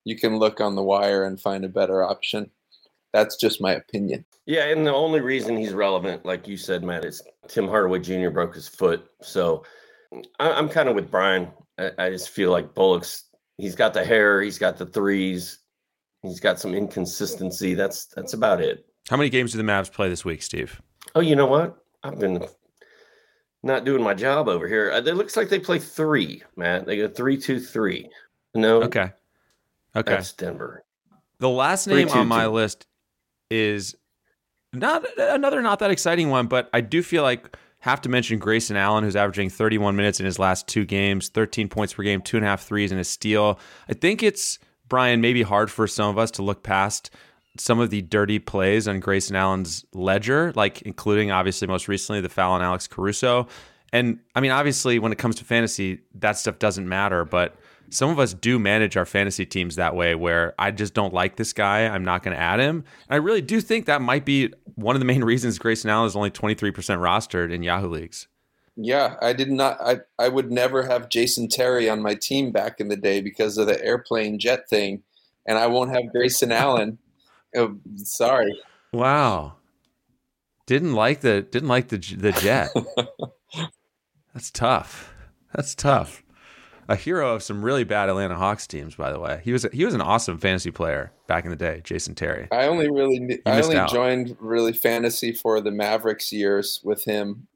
you 0.04 0.16
can 0.16 0.38
look 0.38 0.60
on 0.60 0.74
the 0.74 0.82
wire 0.82 1.24
and 1.24 1.40
find 1.40 1.64
a 1.64 1.68
better 1.68 2.02
option. 2.02 2.50
That's 3.12 3.36
just 3.36 3.60
my 3.60 3.72
opinion. 3.74 4.24
yeah. 4.46 4.66
And 4.66 4.86
the 4.86 4.94
only 4.94 5.20
reason 5.20 5.56
he's 5.56 5.72
relevant, 5.72 6.24
like 6.24 6.46
you 6.46 6.56
said, 6.56 6.84
Matt, 6.84 7.04
is 7.04 7.22
Tim 7.48 7.66
Hardaway 7.66 7.98
Jr. 7.98 8.30
broke 8.30 8.54
his 8.54 8.68
foot. 8.68 9.04
So 9.20 9.64
I, 10.38 10.50
I'm 10.52 10.68
kind 10.68 10.88
of 10.88 10.94
with 10.94 11.10
Brian. 11.10 11.48
I, 11.78 11.90
I 11.98 12.10
just 12.10 12.28
feel 12.30 12.50
like 12.52 12.72
Bullock's. 12.74 13.24
He's 13.58 13.74
got 13.74 13.94
the 13.94 14.04
hair. 14.04 14.40
He's 14.40 14.58
got 14.58 14.78
the 14.78 14.86
threes. 14.86 15.58
He's 16.22 16.38
got 16.40 16.60
some 16.60 16.74
inconsistency. 16.74 17.74
That's 17.74 18.06
that's 18.06 18.32
about 18.32 18.60
it. 18.60 18.86
How 19.08 19.16
many 19.16 19.28
games 19.30 19.52
do 19.52 19.58
the 19.58 19.64
Mavs 19.64 19.92
play 19.92 20.08
this 20.08 20.24
week, 20.24 20.42
Steve? 20.42 20.80
Oh, 21.14 21.20
you 21.20 21.34
know 21.34 21.46
what? 21.46 21.82
I've 22.04 22.18
been 22.18 22.44
not 23.62 23.84
doing 23.84 24.02
my 24.02 24.14
job 24.14 24.48
over 24.48 24.68
here. 24.68 24.92
Uh, 24.92 24.98
It 24.98 25.16
looks 25.16 25.36
like 25.36 25.48
they 25.48 25.58
play 25.58 25.78
three, 25.78 26.42
Matt. 26.56 26.86
They 26.86 26.96
go 26.96 27.08
three, 27.08 27.36
two, 27.36 27.58
three. 27.60 28.08
No, 28.54 28.82
Okay. 28.82 29.10
Okay. 29.94 30.12
that's 30.12 30.32
Denver. 30.32 30.84
The 31.38 31.48
last 31.48 31.86
name 31.86 32.08
two, 32.08 32.18
on 32.18 32.28
my 32.28 32.44
two. 32.44 32.50
list 32.50 32.86
is 33.50 33.96
not 34.72 35.04
uh, 35.18 35.28
another 35.30 35.62
not 35.62 35.78
that 35.80 35.90
exciting 35.90 36.30
one, 36.30 36.46
but 36.46 36.68
I 36.72 36.80
do 36.80 37.02
feel 37.02 37.22
like 37.22 37.56
have 37.80 38.00
to 38.02 38.08
mention 38.08 38.38
Grayson 38.38 38.76
Allen, 38.76 39.04
who's 39.04 39.16
averaging 39.16 39.48
31 39.48 39.96
minutes 39.96 40.20
in 40.20 40.26
his 40.26 40.38
last 40.38 40.68
two 40.68 40.84
games, 40.84 41.28
13 41.30 41.68
points 41.68 41.94
per 41.94 42.02
game, 42.02 42.20
two 42.20 42.36
and 42.36 42.44
a 42.44 42.48
half 42.48 42.62
threes, 42.62 42.92
and 42.92 43.00
a 43.00 43.04
steal. 43.04 43.58
I 43.88 43.94
think 43.94 44.22
it's 44.22 44.58
Brian 44.86 45.20
maybe 45.20 45.42
hard 45.42 45.70
for 45.70 45.86
some 45.86 46.10
of 46.10 46.18
us 46.18 46.30
to 46.32 46.42
look 46.42 46.62
past 46.62 47.10
some 47.58 47.80
of 47.80 47.90
the 47.90 48.02
dirty 48.02 48.38
plays 48.38 48.86
on 48.86 49.00
Grayson 49.00 49.34
Allen's 49.34 49.84
ledger, 49.92 50.52
like 50.54 50.82
including 50.82 51.30
obviously 51.30 51.66
most 51.66 51.88
recently 51.88 52.20
the 52.20 52.28
foul 52.28 52.52
on 52.52 52.62
Alex 52.62 52.86
Caruso. 52.86 53.48
And 53.92 54.20
I 54.34 54.40
mean, 54.40 54.52
obviously, 54.52 54.98
when 54.98 55.10
it 55.10 55.18
comes 55.18 55.36
to 55.36 55.44
fantasy, 55.44 56.00
that 56.14 56.36
stuff 56.36 56.58
doesn't 56.58 56.88
matter, 56.88 57.24
but 57.24 57.56
some 57.90 58.10
of 58.10 58.18
us 58.18 58.34
do 58.34 58.58
manage 58.58 58.96
our 58.96 59.04
fantasy 59.04 59.44
teams 59.44 59.76
that 59.76 59.94
way 59.94 60.14
where 60.14 60.54
I 60.58 60.70
just 60.70 60.94
don't 60.94 61.12
like 61.12 61.36
this 61.36 61.52
guy. 61.52 61.86
I'm 61.86 62.04
not 62.04 62.22
going 62.22 62.36
to 62.36 62.42
add 62.42 62.60
him. 62.60 62.84
And 63.08 63.14
I 63.14 63.16
really 63.16 63.42
do 63.42 63.60
think 63.60 63.86
that 63.86 64.00
might 64.00 64.24
be 64.24 64.52
one 64.76 64.96
of 64.96 65.00
the 65.00 65.06
main 65.06 65.24
reasons 65.24 65.58
Grayson 65.58 65.90
Allen 65.90 66.06
is 66.06 66.16
only 66.16 66.30
23% 66.30 66.72
rostered 66.72 67.52
in 67.52 67.62
Yahoo 67.62 67.88
leagues. 67.88 68.28
Yeah, 68.76 69.16
I 69.20 69.32
did 69.32 69.50
not. 69.50 69.78
I 69.80 69.98
I 70.18 70.28
would 70.28 70.50
never 70.50 70.84
have 70.84 71.10
Jason 71.10 71.48
Terry 71.48 71.90
on 71.90 72.00
my 72.00 72.14
team 72.14 72.50
back 72.50 72.80
in 72.80 72.88
the 72.88 72.96
day 72.96 73.20
because 73.20 73.58
of 73.58 73.66
the 73.66 73.84
airplane 73.84 74.38
jet 74.38 74.70
thing, 74.70 75.02
and 75.46 75.58
I 75.58 75.66
won't 75.66 75.92
have 75.92 76.12
Grayson 76.12 76.52
Allen. 76.52 76.98
Oh, 77.56 77.76
sorry. 77.96 78.56
Wow. 78.92 79.54
Didn't 80.66 80.94
like 80.94 81.20
the 81.20 81.42
didn't 81.42 81.68
like 81.68 81.88
the 81.88 81.98
the 81.98 82.30
jet. 82.30 82.70
That's 84.32 84.52
tough. 84.52 85.12
That's 85.52 85.74
tough. 85.74 86.19
A 86.90 86.96
hero 86.96 87.34
of 87.34 87.42
some 87.42 87.64
really 87.64 87.84
bad 87.84 88.08
Atlanta 88.08 88.34
Hawks 88.34 88.66
teams, 88.66 88.96
by 88.96 89.12
the 89.12 89.20
way. 89.20 89.40
He 89.44 89.52
was 89.52 89.64
he 89.72 89.84
was 89.84 89.94
an 89.94 90.00
awesome 90.00 90.38
fantasy 90.38 90.70
player 90.72 91.12
back 91.28 91.44
in 91.44 91.50
the 91.50 91.56
day, 91.56 91.80
Jason 91.84 92.14
Terry. 92.16 92.48
I 92.50 92.66
only 92.66 92.90
really 92.90 93.18
kn- 93.18 93.40
I 93.46 93.62
only 93.62 93.76
out. 93.76 93.90
joined 93.92 94.36
really 94.40 94.72
fantasy 94.72 95.32
for 95.32 95.60
the 95.60 95.70
Mavericks 95.70 96.32
years 96.32 96.80
with 96.82 97.04
him, 97.04 97.46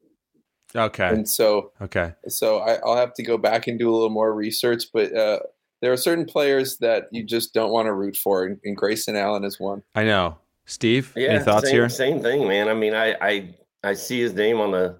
Okay. 0.77 1.09
and 1.09 1.29
so 1.29 1.73
Okay. 1.83 2.12
so 2.29 2.59
I, 2.59 2.75
I'll 2.85 2.97
have 2.97 3.12
to 3.14 3.23
go 3.25 3.37
back 3.37 3.66
and 3.66 3.77
do 3.79 3.90
a 3.90 3.92
little 3.92 4.09
more 4.11 4.33
research. 4.33 4.85
But 4.92 5.12
uh, 5.14 5.40
there 5.83 5.92
are 5.92 5.97
certain 5.97 6.27
players 6.27 6.79
that 6.79 7.09
you 7.11 7.25
just 7.25 7.53
don't 7.53 7.73
want 7.73 7.87
to 7.87 7.92
root 7.92 8.16
for, 8.16 8.44
and, 8.44 8.61
and 8.64 8.77
Grayson 8.77 9.16
Allen 9.16 9.42
is 9.44 9.59
one. 9.59 9.83
I 9.97 10.05
know. 10.05 10.38
Steve, 10.66 11.12
Yeah, 11.16 11.31
any 11.31 11.44
thoughts 11.44 11.66
same, 11.66 11.75
here? 11.75 11.88
Same 11.88 12.23
thing, 12.23 12.47
man. 12.49 12.68
I 12.68 12.75
mean, 12.75 12.94
I 12.94 13.16
I 13.20 13.55
I 13.83 13.94
see 13.94 14.20
his 14.20 14.33
name 14.33 14.61
on 14.61 14.70
the 14.70 14.97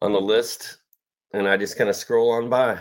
on 0.00 0.12
the 0.12 0.20
list, 0.20 0.78
and 1.34 1.48
I 1.48 1.56
just 1.56 1.76
kind 1.76 1.90
of 1.90 1.96
scroll 1.96 2.30
on 2.30 2.48
by. 2.48 2.78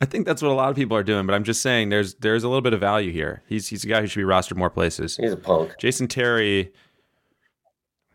I 0.00 0.04
think 0.04 0.26
that's 0.26 0.42
what 0.42 0.50
a 0.50 0.54
lot 0.54 0.70
of 0.70 0.76
people 0.76 0.96
are 0.96 1.02
doing, 1.02 1.26
but 1.26 1.34
I'm 1.34 1.44
just 1.44 1.62
saying 1.62 1.88
there's 1.88 2.14
there's 2.14 2.44
a 2.44 2.48
little 2.48 2.62
bit 2.62 2.72
of 2.72 2.80
value 2.80 3.12
here. 3.12 3.42
He's 3.46 3.68
he's 3.68 3.84
a 3.84 3.86
guy 3.86 4.00
who 4.00 4.06
should 4.06 4.20
be 4.20 4.24
rostered 4.24 4.56
more 4.56 4.70
places. 4.70 5.16
He's 5.16 5.32
a 5.32 5.36
punk. 5.36 5.74
Jason 5.78 6.08
Terry 6.08 6.72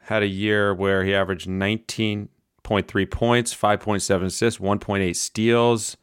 had 0.02 0.24
a 0.24 0.28
year 0.28 0.74
where 0.74 1.04
he 1.04 1.14
averaged 1.14 1.48
19.3 1.48 3.12
points, 3.12 3.54
5.7 3.54 4.24
assists, 4.24 4.60
1.8 4.60 5.16
steals, 5.16 5.98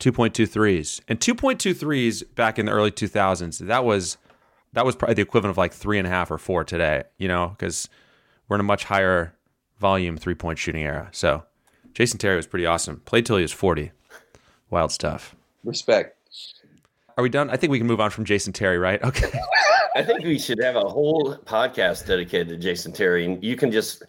2.2 0.00 0.48
threes. 0.48 1.02
And 1.06 1.20
2.2 1.20 1.76
threes 1.76 2.22
back 2.22 2.58
in 2.58 2.66
the 2.66 2.72
early 2.72 2.90
2000s, 2.90 3.58
that 3.58 3.84
was 3.84 4.16
that 4.72 4.84
was 4.84 4.94
probably 4.94 5.14
the 5.14 5.22
equivalent 5.22 5.52
of 5.52 5.58
like 5.58 5.72
three 5.72 5.98
and 5.98 6.06
a 6.06 6.10
half 6.10 6.30
or 6.30 6.38
four 6.38 6.64
today, 6.64 7.04
you 7.18 7.28
know, 7.28 7.48
because 7.50 7.88
we're 8.48 8.56
in 8.56 8.60
a 8.60 8.64
much 8.64 8.84
higher 8.84 9.34
volume 9.78 10.16
three 10.16 10.34
point 10.34 10.58
shooting 10.58 10.82
era. 10.82 11.08
So 11.12 11.44
Jason 11.94 12.18
Terry 12.18 12.36
was 12.36 12.46
pretty 12.46 12.66
awesome. 12.66 13.00
Played 13.00 13.26
till 13.26 13.36
he 13.36 13.42
was 13.42 13.52
40. 13.52 13.92
Wild 14.70 14.92
stuff. 14.92 15.34
Respect. 15.64 16.16
Are 17.16 17.22
we 17.22 17.28
done? 17.28 17.50
I 17.50 17.56
think 17.56 17.70
we 17.70 17.78
can 17.78 17.86
move 17.86 18.00
on 18.00 18.10
from 18.10 18.24
Jason 18.24 18.52
Terry, 18.52 18.78
right? 18.78 19.02
Okay. 19.02 19.30
I 19.94 20.02
think 20.02 20.24
we 20.24 20.38
should 20.38 20.62
have 20.62 20.76
a 20.76 20.86
whole 20.86 21.36
podcast 21.44 22.06
dedicated 22.06 22.48
to 22.48 22.56
Jason 22.58 22.92
Terry, 22.92 23.24
and 23.24 23.42
you 23.42 23.56
can 23.56 23.72
just 23.72 24.02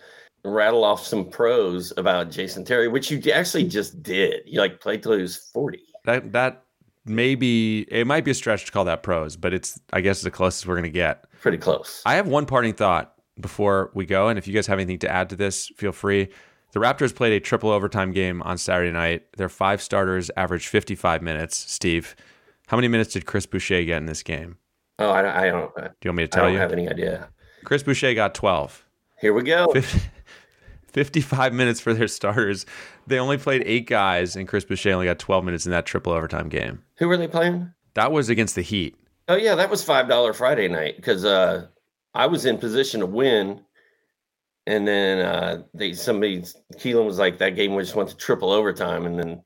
rattle 0.43 0.84
off 0.84 1.06
some 1.06 1.30
prose 1.30 1.93
about 1.96 2.30
Jason 2.30 2.65
Terry, 2.65 2.88
which 2.89 3.10
you 3.10 3.22
actually 3.32 3.63
just 3.63 4.04
did. 4.04 4.41
You 4.46 4.60
like 4.60 4.82
played 4.82 5.04
till 5.04 5.13
he 5.13 5.22
was 5.22 5.38
forty. 5.38 5.84
That 6.04 6.34
that 6.34 6.63
maybe 7.06 7.82
it 7.84 8.06
might 8.06 8.26
be 8.26 8.32
a 8.32 8.34
stretch 8.34 8.65
to 8.65 8.72
call 8.72 8.84
that 8.86 9.04
prose, 9.04 9.38
but 9.38 9.54
it's 9.54 9.80
I 9.93 10.02
guess 10.02 10.22
the 10.22 10.32
closest 10.32 10.67
we're 10.67 10.76
gonna 10.76 10.89
get. 10.89 11.26
Pretty 11.39 11.58
close. 11.58 12.02
I 12.06 12.15
have 12.15 12.28
one 12.28 12.46
parting 12.46 12.74
thought 12.74 13.13
before 13.39 13.91
we 13.93 14.06
go, 14.06 14.28
and 14.28 14.38
if 14.38 14.48
you 14.48 14.54
guys 14.54 14.67
have 14.67 14.80
anything 14.80 15.00
to 15.00 15.10
add 15.10 15.30
to 15.30 15.38
this, 15.38 15.72
feel 15.78 15.93
free. 15.93 16.30
The 16.71 16.80
Raptors 16.80 17.15
played 17.15 17.34
a 17.34 17.39
triple 17.39 17.69
overtime 17.69 18.12
game 18.12 18.41
on 18.43 18.58
Saturday 18.58 18.91
night. 18.91 19.23
Their 19.38 19.49
five 19.49 19.82
starters 19.82 20.30
averaged 20.36 20.67
55 20.67 21.21
minutes. 21.21 21.56
Steve, 21.56 22.15
how 22.67 22.77
many 22.77 22.88
minutes 22.88 23.13
did 23.13 23.25
Chris 23.25 23.45
Boucher 23.45 23.84
get 23.84 23.97
in 23.97 24.06
this 24.06 24.23
game? 24.23 24.58
Oh, 24.99 25.12
I 25.12 25.21
don't. 25.21 25.36
I 25.36 25.49
don't. 25.49 25.75
Do 25.75 25.82
you 26.03 26.10
want 26.10 26.17
me 26.17 26.23
to 26.23 26.27
tell 26.27 26.49
you? 26.49 26.58
I 26.58 26.67
don't 26.67 26.77
you? 26.77 26.88
have 26.88 26.89
any 26.89 26.89
idea. 26.89 27.30
Chris 27.63 27.84
Boucher 27.84 28.13
got 28.13 28.36
12. 28.36 28.86
Here 29.19 29.34
we 29.34 29.43
go. 29.43 29.73
55 30.93 31.53
minutes 31.53 31.80
for 31.80 31.93
their 31.93 32.08
starters. 32.08 32.65
They 33.06 33.19
only 33.19 33.38
played 33.38 33.63
eight 33.65 33.88
guys, 33.88 34.36
and 34.36 34.47
Chris 34.47 34.65
Boucher 34.65 34.91
only 34.91 35.06
got 35.06 35.19
12 35.19 35.45
minutes 35.45 35.65
in 35.65 35.71
that 35.71 35.86
triple 35.86 36.13
overtime 36.13 36.49
game. 36.49 36.84
Who 36.97 37.08
were 37.08 37.17
they 37.17 37.27
playing? 37.27 37.71
That 37.93 38.12
was 38.12 38.30
against 38.30 38.56
the 38.56 38.62
Heat. 38.62 38.95
Oh 39.27 39.36
yeah, 39.36 39.56
that 39.56 39.69
was 39.69 39.84
five 39.84 40.08
dollar 40.08 40.34
Friday 40.34 40.67
night 40.67 40.95
because 40.95 41.25
uh, 41.25 41.67
I 42.13 42.27
was 42.27 42.45
in 42.45 42.58
position 42.58 43.01
to 43.01 43.06
win, 43.06 43.62
and 44.67 44.86
then 44.86 45.19
uh, 45.19 45.63
they 45.73 45.93
somebody 45.93 46.41
Keelan 46.75 47.06
was 47.06 47.17
like 47.17 47.38
that 47.38 47.56
game 47.56 47.77
just 47.80 47.95
went 47.95 48.10
to 48.10 48.17
triple 48.17 48.51
overtime, 48.51 49.06
and 49.06 49.17
then 49.17 49.41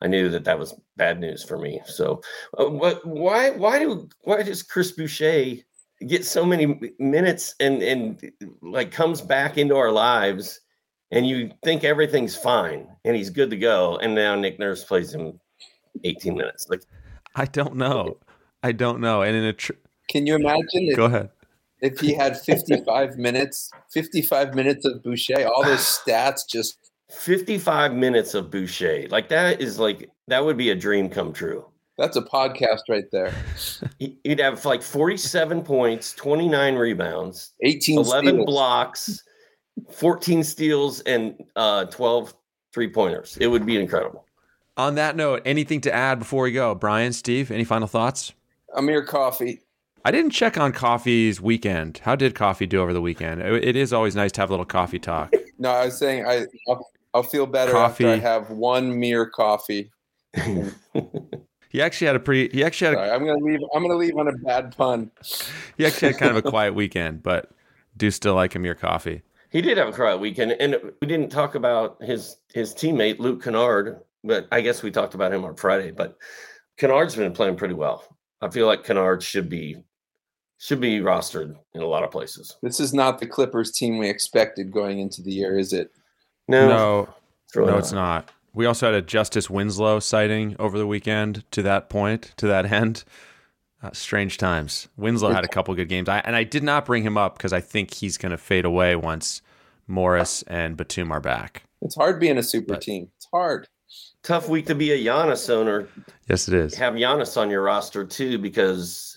I 0.00 0.06
knew 0.06 0.30
that 0.30 0.44
that 0.44 0.58
was 0.58 0.74
bad 0.96 1.18
news 1.20 1.44
for 1.44 1.58
me. 1.58 1.80
So, 1.86 2.22
uh, 2.56 2.66
what? 2.66 3.04
Why? 3.04 3.50
Why 3.50 3.80
do? 3.80 4.08
Why 4.22 4.42
does 4.44 4.62
Chris 4.62 4.92
Boucher 4.92 5.56
get 6.06 6.24
so 6.24 6.46
many 6.46 6.80
minutes 7.00 7.54
and 7.58 7.82
and 7.82 8.32
like 8.62 8.92
comes 8.92 9.20
back 9.20 9.58
into 9.58 9.76
our 9.76 9.90
lives, 9.90 10.60
and 11.10 11.26
you 11.26 11.50
think 11.64 11.82
everything's 11.82 12.36
fine 12.36 12.86
and 13.04 13.16
he's 13.16 13.28
good 13.28 13.50
to 13.50 13.56
go, 13.56 13.96
and 13.96 14.14
now 14.14 14.36
Nick 14.36 14.60
Nurse 14.60 14.84
plays 14.84 15.12
him 15.12 15.40
18 16.04 16.36
minutes? 16.36 16.68
Like, 16.70 16.82
I 17.34 17.46
don't 17.46 17.74
know. 17.74 18.18
I 18.62 18.70
don't 18.70 19.00
know. 19.00 19.22
And 19.22 19.34
in 19.34 19.44
a 19.44 19.52
tr- 19.52 19.72
can 20.08 20.26
you 20.26 20.36
imagine? 20.36 20.66
If, 20.72 20.96
Go 20.96 21.06
ahead. 21.06 21.30
If 21.80 22.00
he 22.00 22.12
had 22.12 22.38
55 22.38 23.16
minutes, 23.16 23.70
55 23.92 24.54
minutes 24.54 24.84
of 24.84 25.02
Boucher, 25.02 25.46
all 25.46 25.64
those 25.64 25.80
stats 26.06 26.40
just 26.48 26.90
55 27.10 27.94
minutes 27.94 28.34
of 28.34 28.50
Boucher. 28.50 29.06
Like 29.10 29.28
that 29.28 29.60
is 29.60 29.78
like 29.78 30.10
that 30.28 30.44
would 30.44 30.56
be 30.56 30.70
a 30.70 30.74
dream 30.74 31.08
come 31.08 31.32
true. 31.32 31.64
That's 31.98 32.16
a 32.16 32.22
podcast 32.22 32.82
right 32.88 33.04
there. 33.12 33.34
He'd 33.98 34.40
have 34.40 34.64
like 34.64 34.82
47 34.82 35.62
points, 35.62 36.14
29 36.14 36.76
rebounds, 36.76 37.52
18 37.62 37.98
11 37.98 38.28
steals. 38.28 38.46
blocks, 38.46 39.22
14 39.90 40.42
steals, 40.42 41.00
and 41.00 41.34
uh, 41.56 41.84
12 41.86 42.34
three 42.72 42.88
pointers. 42.88 43.36
It 43.40 43.48
would 43.48 43.66
be 43.66 43.78
incredible. 43.78 44.24
On 44.76 44.94
that 44.94 45.16
note, 45.16 45.42
anything 45.44 45.80
to 45.82 45.94
add 45.94 46.18
before 46.18 46.44
we 46.44 46.52
go? 46.52 46.74
Brian, 46.74 47.12
Steve, 47.12 47.50
any 47.50 47.64
final 47.64 47.88
thoughts? 47.88 48.32
Amir 48.74 49.04
Coffey. 49.04 49.60
I 50.04 50.10
didn't 50.10 50.30
check 50.30 50.56
on 50.56 50.72
Coffey's 50.72 51.40
weekend. 51.40 52.00
How 52.02 52.16
did 52.16 52.34
Coffey 52.34 52.66
do 52.66 52.80
over 52.80 52.92
the 52.92 53.02
weekend? 53.02 53.42
It 53.42 53.76
is 53.76 53.92
always 53.92 54.16
nice 54.16 54.32
to 54.32 54.40
have 54.40 54.50
a 54.50 54.52
little 54.52 54.64
coffee 54.64 54.98
talk. 54.98 55.32
no, 55.58 55.70
I 55.70 55.86
was 55.86 55.98
saying 55.98 56.26
I 56.26 56.46
I'll, 56.68 56.90
I'll 57.12 57.22
feel 57.22 57.46
better 57.46 57.72
coffee. 57.72 58.06
after 58.06 58.14
I 58.14 58.16
have 58.16 58.50
one 58.50 58.98
mere 58.98 59.26
coffee. 59.26 59.90
he 60.34 61.82
actually 61.82 62.06
had 62.06 62.16
a 62.16 62.20
pretty. 62.20 62.56
He 62.56 62.64
actually 62.64 62.88
had. 62.88 62.94
Sorry, 62.96 63.08
a, 63.10 63.14
I'm 63.14 63.26
gonna 63.26 63.44
leave. 63.44 63.60
I'm 63.74 63.82
gonna 63.82 63.96
leave 63.96 64.16
on 64.16 64.28
a 64.28 64.32
bad 64.32 64.74
pun. 64.76 65.10
He 65.76 65.84
actually 65.84 66.12
had 66.12 66.18
kind 66.18 66.36
of 66.36 66.44
a 66.44 66.48
quiet 66.50 66.74
weekend, 66.74 67.22
but 67.22 67.50
do 67.96 68.10
still 68.10 68.34
like 68.34 68.54
Amir 68.54 68.74
Coffey. 68.74 69.22
He 69.50 69.60
did 69.60 69.76
have 69.76 69.88
a 69.88 69.92
quiet 69.92 70.18
weekend, 70.18 70.52
and 70.52 70.76
we 71.02 71.08
didn't 71.08 71.30
talk 71.30 71.56
about 71.56 72.02
his 72.02 72.36
his 72.54 72.72
teammate 72.72 73.18
Luke 73.18 73.42
Kennard, 73.42 74.00
but 74.24 74.48
I 74.50 74.62
guess 74.62 74.82
we 74.82 74.90
talked 74.90 75.14
about 75.14 75.32
him 75.32 75.44
on 75.44 75.56
Friday. 75.56 75.90
But 75.90 76.16
Kennard's 76.78 77.16
been 77.16 77.32
playing 77.32 77.56
pretty 77.56 77.74
well. 77.74 78.04
I 78.40 78.48
feel 78.48 78.66
like 78.66 78.84
Kennard 78.84 79.22
should 79.22 79.50
be 79.50 79.76
should 80.60 80.80
be 80.80 81.00
rostered 81.00 81.56
in 81.74 81.80
a 81.80 81.86
lot 81.86 82.04
of 82.04 82.10
places. 82.10 82.56
This 82.62 82.80
is 82.80 82.92
not 82.92 83.18
the 83.18 83.26
Clippers 83.26 83.72
team 83.72 83.96
we 83.96 84.10
expected 84.10 84.70
going 84.70 85.00
into 85.00 85.22
the 85.22 85.32
year, 85.32 85.58
is 85.58 85.72
it? 85.72 85.90
No, 86.48 86.68
no, 86.68 87.08
it's, 87.46 87.56
really 87.56 87.68
no, 87.68 87.72
not. 87.72 87.78
it's 87.78 87.92
not. 87.92 88.30
We 88.52 88.66
also 88.66 88.86
had 88.86 88.94
a 88.94 89.00
Justice 89.00 89.48
Winslow 89.48 90.00
sighting 90.00 90.56
over 90.58 90.76
the 90.76 90.86
weekend. 90.86 91.44
To 91.52 91.62
that 91.62 91.88
point, 91.88 92.34
to 92.36 92.46
that 92.46 92.70
end, 92.72 93.04
uh, 93.82 93.90
strange 93.94 94.36
times. 94.36 94.88
Winslow 94.98 95.32
had 95.32 95.44
a 95.44 95.48
couple 95.48 95.74
good 95.74 95.88
games, 95.88 96.10
I, 96.10 96.18
and 96.18 96.36
I 96.36 96.44
did 96.44 96.62
not 96.62 96.84
bring 96.84 97.04
him 97.04 97.16
up 97.16 97.38
because 97.38 97.54
I 97.54 97.60
think 97.62 97.94
he's 97.94 98.18
going 98.18 98.32
to 98.32 98.38
fade 98.38 98.66
away 98.66 98.94
once 98.96 99.40
Morris 99.88 100.42
and 100.42 100.76
Batum 100.76 101.10
are 101.10 101.20
back. 101.20 101.62
It's 101.80 101.94
hard 101.94 102.20
being 102.20 102.36
a 102.36 102.42
super 102.42 102.74
but, 102.74 102.82
team. 102.82 103.08
It's 103.16 103.28
hard. 103.32 103.66
Tough 104.22 104.50
week 104.50 104.66
to 104.66 104.74
be 104.74 104.92
a 104.92 104.98
Giannis 104.98 105.48
owner. 105.48 105.88
Yes, 106.28 106.48
it 106.48 106.54
is. 106.54 106.74
Have 106.74 106.92
Giannis 106.92 107.38
on 107.38 107.48
your 107.48 107.62
roster 107.62 108.04
too 108.04 108.36
because 108.36 109.09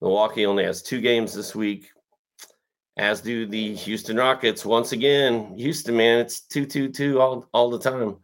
Milwaukee 0.00 0.46
only 0.46 0.64
has 0.64 0.82
two 0.82 1.00
games 1.00 1.34
this 1.34 1.54
week, 1.54 1.90
as 2.96 3.20
do 3.20 3.46
the 3.46 3.74
Houston 3.74 4.16
Rockets. 4.16 4.64
Once 4.64 4.92
again, 4.92 5.56
Houston, 5.56 5.96
man, 5.96 6.18
it's 6.18 6.40
two, 6.40 6.66
two, 6.66 6.88
two 6.88 7.20
all 7.20 7.48
all 7.52 7.70
the 7.70 7.78
time. 7.78 8.16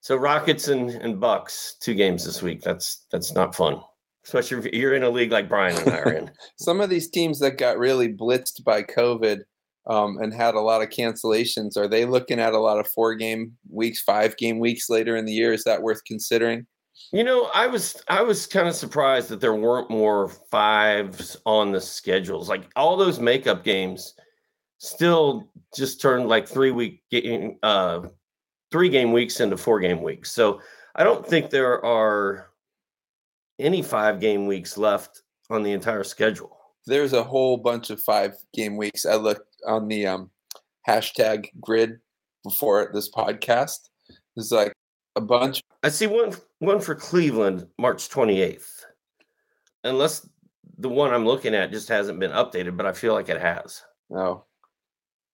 So 0.00 0.16
Rockets 0.16 0.68
and, 0.68 0.90
and 0.90 1.20
Bucks, 1.20 1.76
two 1.80 1.94
games 1.94 2.24
this 2.24 2.42
week. 2.42 2.62
That's 2.62 3.06
that's 3.10 3.32
not 3.32 3.54
fun. 3.54 3.80
Especially 4.24 4.58
if 4.58 4.74
you're 4.74 4.94
in 4.94 5.02
a 5.02 5.10
league 5.10 5.32
like 5.32 5.48
Brian 5.48 5.76
and 5.76 5.90
I 5.90 5.98
are 5.98 6.12
in. 6.12 6.30
Some 6.56 6.80
of 6.80 6.90
these 6.90 7.10
teams 7.10 7.40
that 7.40 7.58
got 7.58 7.78
really 7.78 8.12
blitzed 8.12 8.62
by 8.62 8.82
COVID 8.84 9.40
um, 9.86 10.18
and 10.18 10.32
had 10.32 10.54
a 10.54 10.60
lot 10.60 10.82
of 10.82 10.90
cancellations, 10.90 11.76
are 11.76 11.88
they 11.88 12.04
looking 12.04 12.38
at 12.38 12.52
a 12.52 12.58
lot 12.58 12.78
of 12.78 12.86
four 12.86 13.16
game 13.16 13.56
weeks, 13.68 14.00
five 14.00 14.36
game 14.36 14.60
weeks 14.60 14.88
later 14.88 15.16
in 15.16 15.24
the 15.24 15.32
year? 15.32 15.52
Is 15.52 15.64
that 15.64 15.82
worth 15.82 16.04
considering? 16.04 16.66
You 17.10 17.24
know, 17.24 17.50
I 17.54 17.66
was 17.66 18.02
I 18.08 18.22
was 18.22 18.46
kind 18.46 18.68
of 18.68 18.74
surprised 18.74 19.28
that 19.28 19.40
there 19.40 19.54
weren't 19.54 19.90
more 19.90 20.28
fives 20.28 21.36
on 21.44 21.72
the 21.72 21.80
schedules. 21.80 22.48
Like 22.48 22.70
all 22.76 22.96
those 22.96 23.18
makeup 23.18 23.64
games 23.64 24.14
still 24.78 25.48
just 25.76 26.00
turned 26.00 26.28
like 26.28 26.48
three 26.48 26.70
week 26.70 27.02
game 27.10 27.58
uh 27.62 28.00
three 28.70 28.88
game 28.88 29.12
weeks 29.12 29.40
into 29.40 29.56
four 29.56 29.80
game 29.80 30.02
weeks. 30.02 30.30
So 30.32 30.60
I 30.94 31.04
don't 31.04 31.26
think 31.26 31.50
there 31.50 31.84
are 31.84 32.50
any 33.58 33.82
five 33.82 34.20
game 34.20 34.46
weeks 34.46 34.76
left 34.76 35.22
on 35.50 35.62
the 35.62 35.72
entire 35.72 36.04
schedule. 36.04 36.58
There's 36.86 37.12
a 37.12 37.22
whole 37.22 37.56
bunch 37.56 37.90
of 37.90 38.02
five 38.02 38.34
game 38.54 38.76
weeks. 38.76 39.06
I 39.06 39.14
looked 39.14 39.56
on 39.66 39.88
the 39.88 40.06
um, 40.06 40.30
hashtag 40.88 41.48
grid 41.60 42.00
before 42.42 42.90
this 42.92 43.10
podcast. 43.10 43.88
There's 44.34 44.50
like 44.50 44.72
a 45.16 45.20
bunch. 45.20 45.62
I 45.82 45.90
see 45.90 46.06
one 46.06 46.34
one 46.62 46.80
for 46.80 46.94
Cleveland, 46.94 47.66
March 47.78 48.08
28th. 48.08 48.84
Unless 49.84 50.28
the 50.78 50.88
one 50.88 51.12
I'm 51.12 51.26
looking 51.26 51.54
at 51.54 51.72
just 51.72 51.88
hasn't 51.88 52.20
been 52.20 52.30
updated, 52.30 52.76
but 52.76 52.86
I 52.86 52.92
feel 52.92 53.14
like 53.14 53.28
it 53.28 53.40
has. 53.40 53.82
No. 54.08 54.44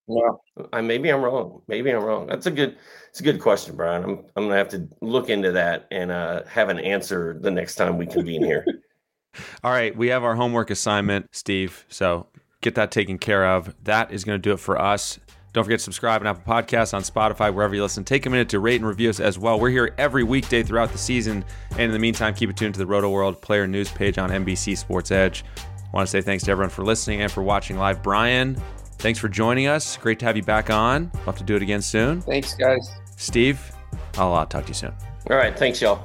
well, 0.06 0.42
I 0.72 0.80
maybe 0.80 1.10
I'm 1.10 1.22
wrong. 1.22 1.60
Maybe 1.68 1.90
I'm 1.90 2.02
wrong. 2.02 2.26
That's 2.28 2.46
a 2.46 2.50
good. 2.50 2.78
It's 3.10 3.20
a 3.20 3.22
good 3.22 3.40
question, 3.40 3.76
Brian. 3.76 4.04
I'm 4.04 4.10
I'm 4.36 4.44
gonna 4.44 4.56
have 4.56 4.70
to 4.70 4.88
look 5.02 5.28
into 5.28 5.52
that 5.52 5.86
and 5.90 6.10
uh, 6.10 6.44
have 6.46 6.70
an 6.70 6.78
answer 6.78 7.36
the 7.40 7.50
next 7.50 7.74
time 7.74 7.98
we 7.98 8.06
convene 8.06 8.42
here. 8.44 8.64
All 9.62 9.70
right, 9.70 9.94
we 9.94 10.08
have 10.08 10.24
our 10.24 10.34
homework 10.34 10.70
assignment, 10.70 11.28
Steve. 11.32 11.84
So 11.88 12.26
get 12.62 12.74
that 12.76 12.90
taken 12.90 13.18
care 13.18 13.46
of. 13.46 13.74
That 13.84 14.12
is 14.12 14.24
going 14.24 14.36
to 14.36 14.42
do 14.42 14.52
it 14.52 14.60
for 14.60 14.80
us. 14.80 15.18
Don't 15.52 15.64
forget 15.64 15.78
to 15.78 15.84
subscribe 15.84 16.20
on 16.20 16.26
Apple 16.26 16.42
Podcasts, 16.52 16.94
on 16.94 17.02
Spotify, 17.02 17.52
wherever 17.52 17.74
you 17.74 17.82
listen. 17.82 18.04
Take 18.04 18.26
a 18.26 18.30
minute 18.30 18.48
to 18.50 18.60
rate 18.60 18.76
and 18.76 18.86
review 18.86 19.10
us 19.10 19.18
as 19.18 19.38
well. 19.38 19.58
We're 19.58 19.70
here 19.70 19.94
every 19.98 20.24
weekday 20.24 20.62
throughout 20.62 20.92
the 20.92 20.98
season. 20.98 21.44
And 21.72 21.80
in 21.80 21.92
the 21.92 21.98
meantime, 21.98 22.34
keep 22.34 22.50
it 22.50 22.56
tuned 22.56 22.74
to 22.74 22.78
the 22.78 22.86
Rotoworld 22.86 23.40
player 23.40 23.66
news 23.66 23.90
page 23.90 24.18
on 24.18 24.30
NBC 24.30 24.76
Sports 24.76 25.10
Edge. 25.10 25.44
I 25.58 25.96
want 25.96 26.06
to 26.06 26.10
say 26.10 26.20
thanks 26.20 26.44
to 26.44 26.50
everyone 26.50 26.70
for 26.70 26.84
listening 26.84 27.22
and 27.22 27.32
for 27.32 27.42
watching 27.42 27.78
live. 27.78 28.02
Brian, 28.02 28.60
Thanks 28.98 29.20
for 29.20 29.28
joining 29.28 29.68
us. 29.68 29.96
Great 29.96 30.18
to 30.18 30.26
have 30.26 30.36
you 30.36 30.42
back 30.42 30.70
on. 30.70 31.10
We'll 31.14 31.22
have 31.24 31.38
to 31.38 31.44
do 31.44 31.54
it 31.54 31.62
again 31.62 31.80
soon. 31.80 32.20
Thanks, 32.20 32.54
guys. 32.54 32.90
Steve, 33.16 33.72
I'll 34.16 34.34
uh, 34.34 34.44
talk 34.44 34.64
to 34.64 34.68
you 34.68 34.74
soon. 34.74 34.92
All 35.30 35.36
right. 35.36 35.56
Thanks, 35.56 35.80
y'all. 35.80 36.04